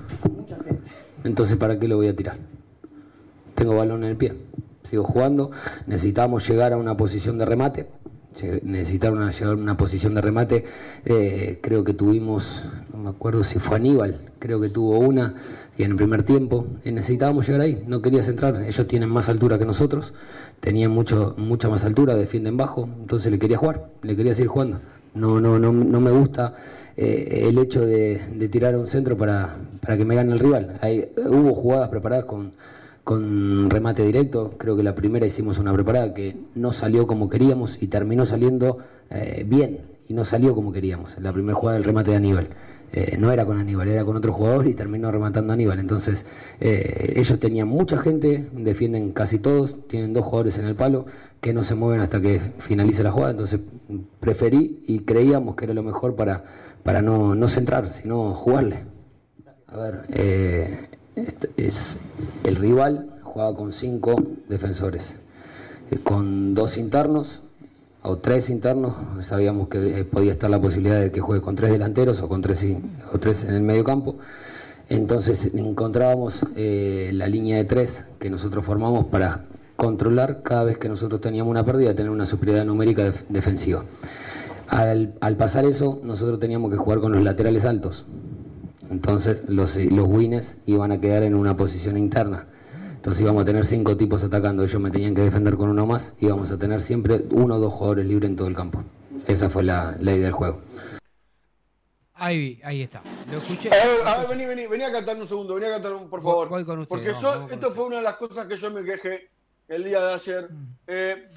[1.24, 2.38] Entonces, ¿para qué lo voy a tirar?
[3.56, 4.34] Tengo balón en el pie.
[4.84, 5.52] Sigo jugando.
[5.88, 7.88] Necesitamos llegar a una posición de remate.
[8.64, 10.66] Necesitar una, llegar a una posición de remate.
[11.06, 15.34] Eh, creo que tuvimos, no me acuerdo si fue Aníbal, creo que tuvo una
[15.78, 16.68] y en el primer tiempo.
[16.84, 17.84] Necesitábamos llegar ahí.
[17.88, 18.62] No querías entrar.
[18.62, 20.14] Ellos tienen más altura que nosotros.
[20.66, 22.89] Tenían mucho, mucha más altura, defienden bajo.
[22.99, 23.82] Entonces le quería jugar.
[24.01, 24.80] Le quería seguir jugando.
[25.13, 26.53] No, no, no, no me gusta
[26.97, 30.80] eh, el hecho de, de tirar un centro para, para que me gane el rival.
[30.82, 32.51] Hay, hubo jugadas preparadas con,
[33.03, 34.55] con remate directo.
[34.57, 38.80] Creo que la primera hicimos una preparada que no salió como queríamos y terminó saliendo
[39.11, 41.18] eh, bien y no salió como queríamos.
[41.20, 42.49] La primera jugada del remate de Aníbal.
[42.91, 45.80] Eh, no era con Aníbal, era con otro jugador y terminó rematando Aníbal.
[45.80, 46.26] Entonces,
[46.60, 51.06] eh, ellos tenían mucha gente, defienden casi todos, tienen dos jugadores en el palo
[51.41, 53.32] que no se mueven hasta que finalice la jugada.
[53.32, 53.62] Entonces,
[54.20, 56.43] preferí y creíamos que era lo mejor para,
[56.84, 58.86] para no, no centrar, sino jugarle.
[59.68, 62.01] A ver, eh, este es
[62.43, 64.16] el rival jugaba con cinco
[64.47, 65.20] defensores,
[65.91, 67.41] eh, con dos internos
[68.06, 68.93] o tres internos.
[69.26, 72.41] Sabíamos que eh, podía estar la posibilidad de que juegue con tres delanteros o con
[72.41, 72.66] tres,
[73.12, 74.16] o tres en el medio campo.
[74.88, 79.45] Entonces encontrábamos eh, la línea de tres que nosotros formamos para
[79.76, 83.84] controlar cada vez que nosotros teníamos una pérdida, tener una superioridad numérica def- defensiva.
[84.68, 88.06] Al, al pasar eso, nosotros teníamos que jugar con los laterales altos.
[88.89, 92.45] Entonces los, los wins iban a quedar en una posición interna.
[93.06, 96.16] Entonces íbamos a tener cinco tipos atacando, ellos me tenían que defender con uno más,
[96.22, 98.84] íbamos a tener siempre uno o dos jugadores libres en todo el campo.
[99.28, 100.60] Esa fue la, la idea del juego.
[102.16, 103.03] Ahí, ahí está.
[103.32, 103.70] Lo escuché.
[103.70, 106.10] A ver, a ver, vení, vení, vení a cantar un segundo, vení a cantar un,
[106.10, 106.49] por favor.
[106.49, 108.58] Voy con ustedes, Porque vamos, yo, vamos con esto fue una de las cosas que
[108.58, 109.30] yo me quejé
[109.68, 110.49] el día de ayer.
[110.88, 111.30] Eh,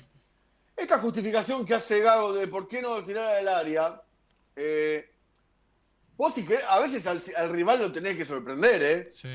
[0.75, 4.01] esta justificación que hace Gago de por qué no tirar al área,
[4.57, 5.07] eh,
[6.17, 9.11] vos si querés, a veces al, al rival lo tenés que sorprender, ¿eh?
[9.13, 9.29] Sí.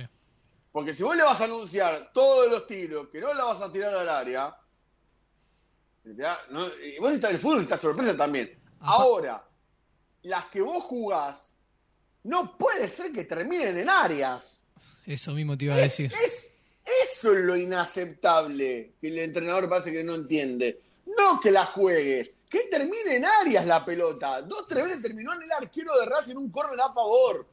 [0.73, 3.71] Porque si vos le vas a anunciar todos los tiros que no la vas a
[3.71, 4.57] tirar al área,
[6.49, 8.57] no- y vos estás en el fútbol, está sorpresa también.
[8.81, 9.41] Ahora,
[10.23, 11.37] las que vos jugás,
[12.23, 14.59] no puede ser que terminen en áreas.
[15.05, 16.11] Eso mismo te iba a decir.
[16.23, 16.49] Es,
[17.05, 20.81] eso es lo inaceptable que el entrenador parece que no entiende.
[21.17, 24.41] No que la juegues, que termine en áreas la pelota.
[24.41, 27.45] Dos, tres veces terminó en el arquero de Racing un córner a favor.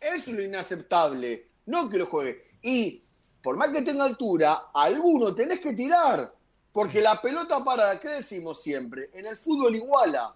[0.00, 1.48] Eso es lo inaceptable.
[1.66, 2.43] No que lo juegue.
[2.64, 3.02] Y
[3.42, 6.34] por más que tenga altura, alguno tenés que tirar.
[6.72, 9.10] Porque la pelota parada, ¿qué decimos siempre?
[9.12, 10.34] En el fútbol iguala.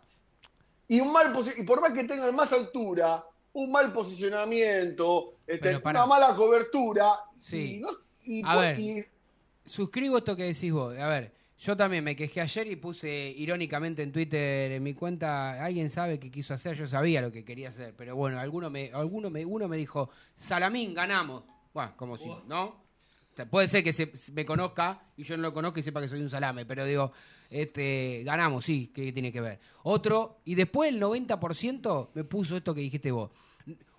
[0.87, 3.25] Y, un mal y por más que tengan más altura,
[3.55, 7.15] un mal posicionamiento, este, una mala cobertura.
[7.41, 7.75] Sí.
[7.75, 7.91] y no-
[8.25, 8.79] y A ver.
[8.79, 9.05] y-
[9.65, 10.97] Suscribo esto que decís vos.
[10.99, 15.63] A ver, yo también me quejé ayer y puse irónicamente en Twitter en mi cuenta,
[15.65, 18.91] alguien sabe qué quiso hacer, yo sabía lo que quería hacer, pero bueno, alguno me,
[18.95, 21.43] alguno me, uno me dijo, Salamín, ganamos.
[21.73, 22.87] Bueno, como si, ¿no?
[23.51, 26.21] Puede ser que se, me conozca y yo no lo conozca y sepa que soy
[26.21, 27.13] un salame, pero digo,
[27.51, 29.61] este, ganamos, sí, ¿qué tiene que ver?
[29.85, 33.31] Otro, y después el 90% me puso esto que dijiste vos.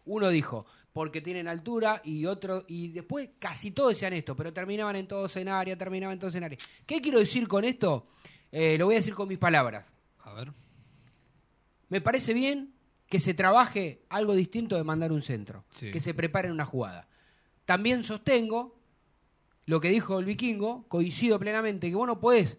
[0.05, 4.95] Uno dijo, porque tienen altura, y otro, y después casi todos decían esto, pero terminaban
[4.95, 6.57] en todos en área, terminaban en todos en área.
[6.85, 8.07] ¿Qué quiero decir con esto?
[8.51, 9.85] Eh, lo voy a decir con mis palabras.
[10.19, 10.51] A ver.
[11.89, 12.73] Me parece bien
[13.07, 15.91] que se trabaje algo distinto de mandar un centro, Sí.
[15.91, 17.07] que se prepare una jugada.
[17.69, 18.75] También sostengo
[19.67, 22.57] lo que dijo el vikingo, coincido plenamente, que vos no podés,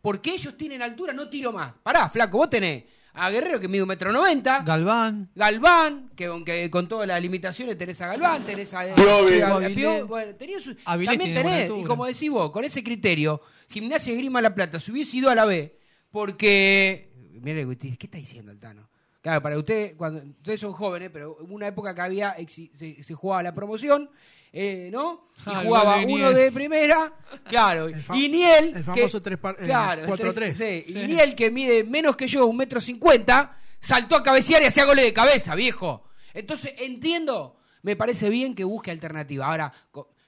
[0.00, 1.74] porque ellos tienen altura, no tiro más.
[1.82, 5.28] Pará, flaco, vos tenés a Guerrero que mide un metro noventa, Galván.
[5.34, 9.40] Galván, que aunque con todas las limitaciones tenés a Galván, tenés a, Piovi.
[9.42, 9.74] a- a- a Avilés.
[9.74, 13.42] Pio- bueno, tenés su- Avilés también tiene tenés, y como decís vos, con ese criterio,
[13.68, 15.78] Gimnasia y Grima La Plata se hubiese ido a la B,
[16.10, 17.12] porque,
[17.42, 18.88] mire, ¿qué está diciendo el Tano?
[19.26, 23.14] Claro, para usted, cuando ustedes son jóvenes, pero hubo una época que había se, se
[23.14, 24.08] jugaba la promoción,
[24.52, 25.30] eh, ¿no?
[25.38, 27.12] Y Ah, el jugaba de uno de primera,
[27.48, 30.32] claro, y Niel, el famoso tres par- eh, claro, el 4-3.
[30.32, 30.56] tres-
[30.86, 30.98] sí, Sí.
[31.00, 34.84] y Niel que mide menos que yo, un metro cincuenta, saltó a cabecear y hacía
[34.84, 36.04] goles de cabeza, viejo.
[36.32, 39.46] Entonces, entiendo, me parece bien que busque alternativa.
[39.48, 39.72] Ahora,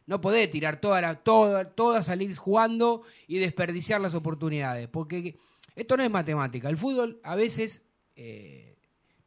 [0.06, 5.38] no podés tirar toda la, toda, toda salir jugando y desperdiciar las oportunidades, porque
[5.76, 6.68] esto no es matemática.
[6.68, 7.82] El fútbol a veces
[8.16, 8.67] eh,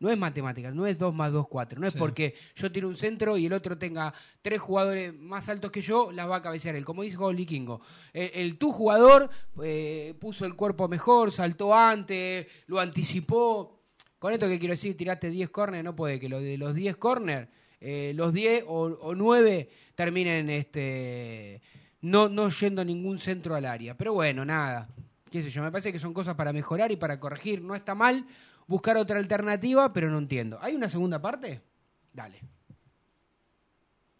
[0.01, 1.79] no es matemática, no es 2 más 2, 4.
[1.79, 1.99] No es Sí.
[1.99, 6.11] porque yo tiro un centro y el otro tenga tres jugadores más altos que yo,
[6.11, 6.83] las va a cabecear él.
[6.83, 7.81] Como dijo el vikingo,
[8.11, 9.29] el, el tu jugador
[9.63, 13.79] eh, puso el cuerpo mejor, saltó antes, lo anticipó.
[14.17, 16.97] Con esto que quiero decir, tiraste 10 corners, no puede que lo de los 10
[16.97, 17.47] corners,
[17.79, 21.61] eh, los 10 o, o 9 terminen este
[22.01, 23.95] no, no yendo ningún centro al área.
[23.95, 24.89] Pero bueno, nada.
[25.29, 27.61] Qué sé yo, me parece que son cosas para mejorar y para corregir.
[27.61, 28.25] No está mal
[28.71, 30.57] buscar otra alternativa, pero no entiendo.
[30.61, 31.61] ¿Hay una segunda parte?
[32.13, 32.39] Dale.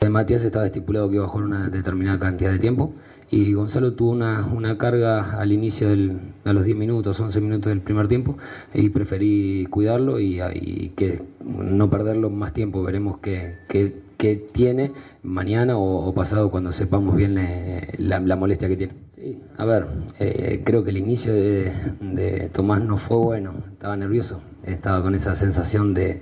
[0.02, 2.94] Eh, Matías estaba estipulado que iba a jugar una determinada cantidad de tiempo
[3.30, 7.68] y Gonzalo tuvo una, una carga al inicio del, a los 10 minutos, 11 minutos
[7.70, 8.38] del primer tiempo
[8.74, 12.84] y preferí cuidarlo y, y que no perderlo más tiempo.
[12.84, 14.92] Veremos qué, qué- qué tiene
[15.24, 18.94] mañana o, o pasado cuando sepamos bien le- la, la molestia que tiene.
[19.22, 19.86] Sí, a ver,
[20.18, 25.14] eh, creo que el inicio de, de Tomás no fue bueno, estaba nervioso, estaba con
[25.14, 26.18] esa sensación de,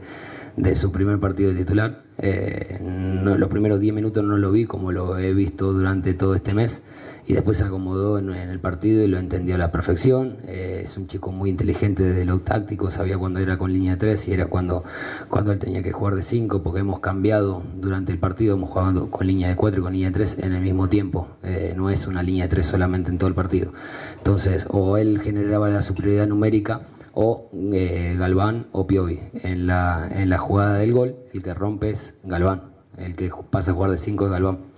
[0.58, 1.94] de su primer partido de titular.
[2.18, 6.36] Eh, no- los primeros 10 minutos no lo vi como lo he visto durante todo
[6.36, 6.82] este mes
[7.30, 10.38] y después se acomodó en, el partido y lo entendió a la perfección.
[10.46, 14.30] Eh, es un chico muy inteligente desde lo táctico, sabía cuando era con línea 3
[14.30, 14.84] y era cuando,
[15.30, 19.12] cuando él tenía que jugar de 5 porque hemos cambiado durante el partido, hemos jugado
[19.12, 21.28] con línea de 4 y con línea de 3 en el mismo tiempo.
[21.44, 23.74] Eh, no es una línea de 3 solamente en todo el partido.
[24.18, 29.20] Entonces, o él generaba la superioridad numérica o eh, Galván o Piovi.
[29.34, 32.72] En la, en la jugada del gol, el que rompe es Galván.
[32.98, 34.69] El que pasa a jugar de 5 es Galván.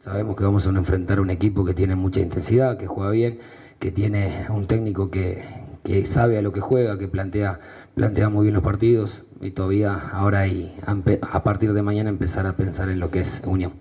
[0.00, 3.38] Sabemos que vamos a enfrentar un equipo que tiene mucha intensidad, que juega bien,
[3.78, 5.44] que tiene un técnico que,
[5.84, 7.58] que sabe a lo que juega, que plantea,
[7.94, 10.74] plantea muy bien los partidos y todavía ahora y
[11.20, 13.72] a partir de mañana empezar a pensar en lo que es Unión.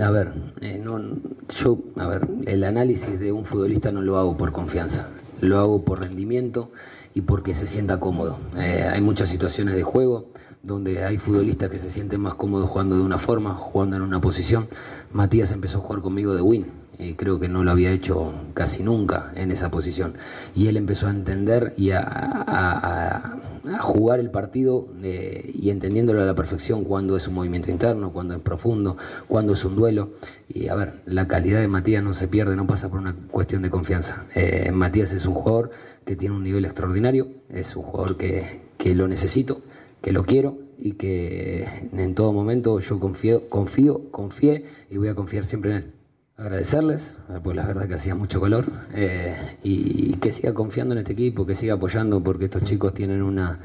[0.00, 1.00] A ver, eh, no,
[1.48, 5.10] yo, a ver, el análisis de un futbolista no lo hago por confianza,
[5.40, 6.70] lo hago por rendimiento
[7.14, 8.38] y porque se sienta cómodo.
[8.56, 10.30] Eh, hay muchas situaciones de juego
[10.62, 14.20] donde hay futbolistas que se sienten más cómodos jugando de una forma, jugando en una
[14.20, 14.68] posición.
[15.12, 16.66] Matías empezó a jugar conmigo de win,
[16.98, 20.14] y creo que no lo había hecho casi nunca en esa posición.
[20.54, 26.24] Y él empezó a entender y a- a jugar el partido eh, y entendiéndolo a
[26.24, 30.10] la perfección cuando es un movimiento interno, cuando es profundo, cuando es un duelo.
[30.48, 33.62] Y a ver, la calidad de Matías no se pierde, no pasa por una cuestión
[33.62, 34.26] de confianza.
[34.34, 35.70] Eh, Matías es un jugador
[36.04, 39.60] que tiene un nivel extraordinario, es un jugador que, que lo necesito,
[40.00, 45.14] que lo quiero y que en todo momento yo confío, confío, confié y voy a
[45.14, 45.95] confiar siempre en él.
[46.38, 50.98] Agradecerles, eh, pues la verdad que hacía mucho calor, eh, y, que siga confiando en
[50.98, 53.58] este equipo, que siga apoyando, porque estos chicos tienen una,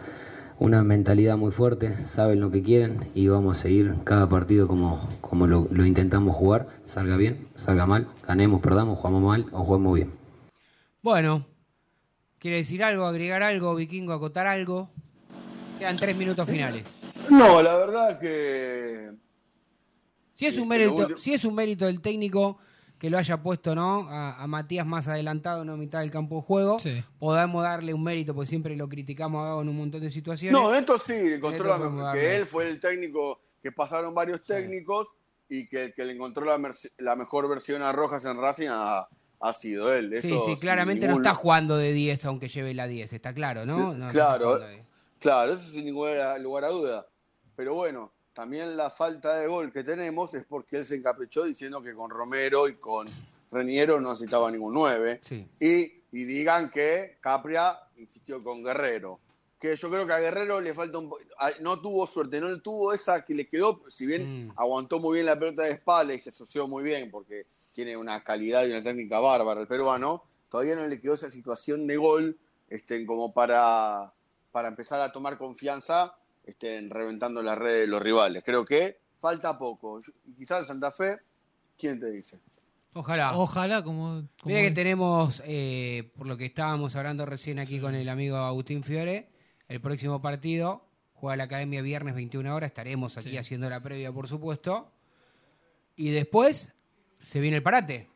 [0.57, 5.09] una mentalidad muy fuerte, saben lo que quieren y vamos a seguir cada partido como,
[5.19, 9.95] como lo, lo intentamos jugar, salga bien, salga mal, ganemos, perdamos, jugamos mal o jugamos
[9.95, 10.13] bien.
[11.01, 11.45] Bueno,
[12.39, 14.89] ¿quiere decir algo, agregar algo, Vikingo, acotar algo?
[15.77, 16.85] Quedan tres minutos finales.
[17.29, 19.11] No, la verdad que
[20.41, 22.57] Si es un mérito, si es un mérito del técnico
[22.97, 24.07] que lo haya puesto, ¿no?
[24.09, 27.03] A, a Matías más adelantado, no a mitad del campo de juego, Sí.
[27.19, 30.59] podamos darle un mérito, porque siempre lo criticamos a Gago en un montón de situaciones.
[30.59, 32.37] No, en esto sí, encontró Esto la- podemos que darle.
[32.37, 35.07] él fue el técnico que pasaron varios técnicos
[35.49, 36.59] y que el que le encontró la,
[36.97, 39.07] la mejor versión a Rojas en Racing ha,
[39.39, 40.11] ha sido él.
[40.21, 43.65] sí, Eso sí, claramente no está jugando de 10 aunque lleve la 10, está claro,
[43.65, 43.77] ¿no?
[43.79, 44.85] No, no está claro, jugando de 10.
[45.19, 46.09] claro, eso sin ningún
[46.41, 47.07] lugar a duda.
[47.55, 51.81] Pero bueno, también la falta de gol que tenemos es porque él se encaprichó diciendo
[51.81, 53.07] que con Romero y con
[53.51, 55.19] Reniero no necesitaba ningún 9.
[55.23, 55.47] Sí.
[55.59, 59.19] Y, y digan que Capria insistió con Guerrero.
[59.59, 61.11] Que yo creo que a Guerrero le falta un
[61.59, 64.53] No tuvo suerte, no tuvo esa que le quedó, si bien Mm.
[64.55, 68.23] aguantó muy bien la pelota de espalda y se asoció muy bien porque tiene una
[68.23, 72.37] calidad y una técnica bárbara el peruano, todavía no le quedó esa situación de gol
[72.69, 74.11] este, como para,
[74.51, 76.15] para empezar a tomar confianza
[76.51, 78.43] este, reventando la red de los rivales.
[78.45, 80.01] Creo que falta poco.
[80.37, 81.17] Quizás en Santa Fe,
[81.77, 82.39] ¿quién te dice?
[82.93, 83.37] Ojalá.
[83.37, 84.23] Ojalá, como.
[84.39, 88.37] como Mira que tenemos, eh, por lo que estábamos hablando recién aquí con el amigo
[88.37, 89.29] Agustín Fiore,
[89.69, 93.37] el próximo partido juega la Academia viernes 21 horas, estaremos aquí Sí.
[93.37, 94.91] haciendo la previa, por supuesto.
[95.95, 96.73] Y después
[97.23, 98.09] se viene el parate.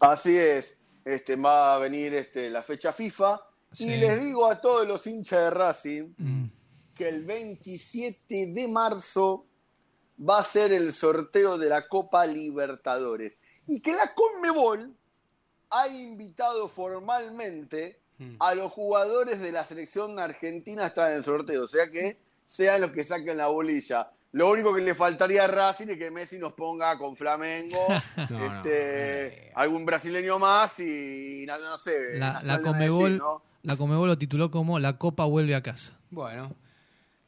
[0.00, 3.40] Así es, este, va a venir este, la fecha FIFA.
[3.72, 3.84] Sí.
[3.92, 6.44] Y les digo a todos los hinchas de Racing Mm.
[6.98, 9.46] Que el 27 de marzo
[10.20, 13.32] va a ser el sorteo de la Copa Libertadores.
[13.66, 14.94] Y que la Conmebol
[15.70, 18.34] ha invitado formalmente Mm.
[18.40, 21.64] a los jugadores de la selección argentina a estar en el sorteo.
[21.64, 24.10] O sea que sean los que saquen la bolilla.
[24.32, 27.78] Lo único que le faltaría a Racing es que Messi nos ponga con Flamengo,
[28.16, 32.18] No, no, este, algún brasileño más y no, no sé.
[32.18, 32.60] La, la
[33.62, 35.96] la Comebol lo tituló como La Copa vuelve a casa.
[36.10, 36.54] Bueno,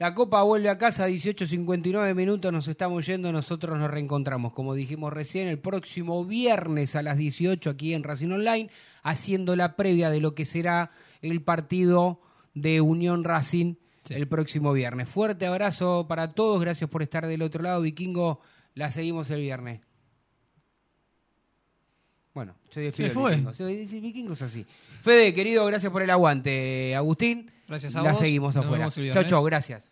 [0.00, 5.12] la Copa vuelve a casa, 18.59 minutos, nos estamos yendo, nosotros nos reencontramos, como dijimos
[5.12, 8.70] recién, el próximo viernes a las 18 aquí en Racing Online,
[9.02, 10.90] haciendo la previa de lo que será
[11.20, 12.20] el partido
[12.54, 13.74] de Unión Racing
[14.08, 14.14] Sí.
[14.14, 15.06] el próximo viernes.
[15.08, 18.40] Fuerte abrazo para todos, gracias por estar del otro lado, Vikingo,
[18.74, 19.82] la seguimos el viernes.
[22.32, 23.30] Bueno, se despido Se fue.
[23.32, 23.52] Vikingo.
[23.54, 23.64] Se-
[23.96, 24.64] el Vikingo es así.
[25.02, 26.94] Fede, querido, gracias por el aguante.
[26.96, 28.18] Agustín, Gracias a la vos.
[28.18, 28.88] seguimos Nos afuera.
[29.12, 29.88] Chau, chau, gracias.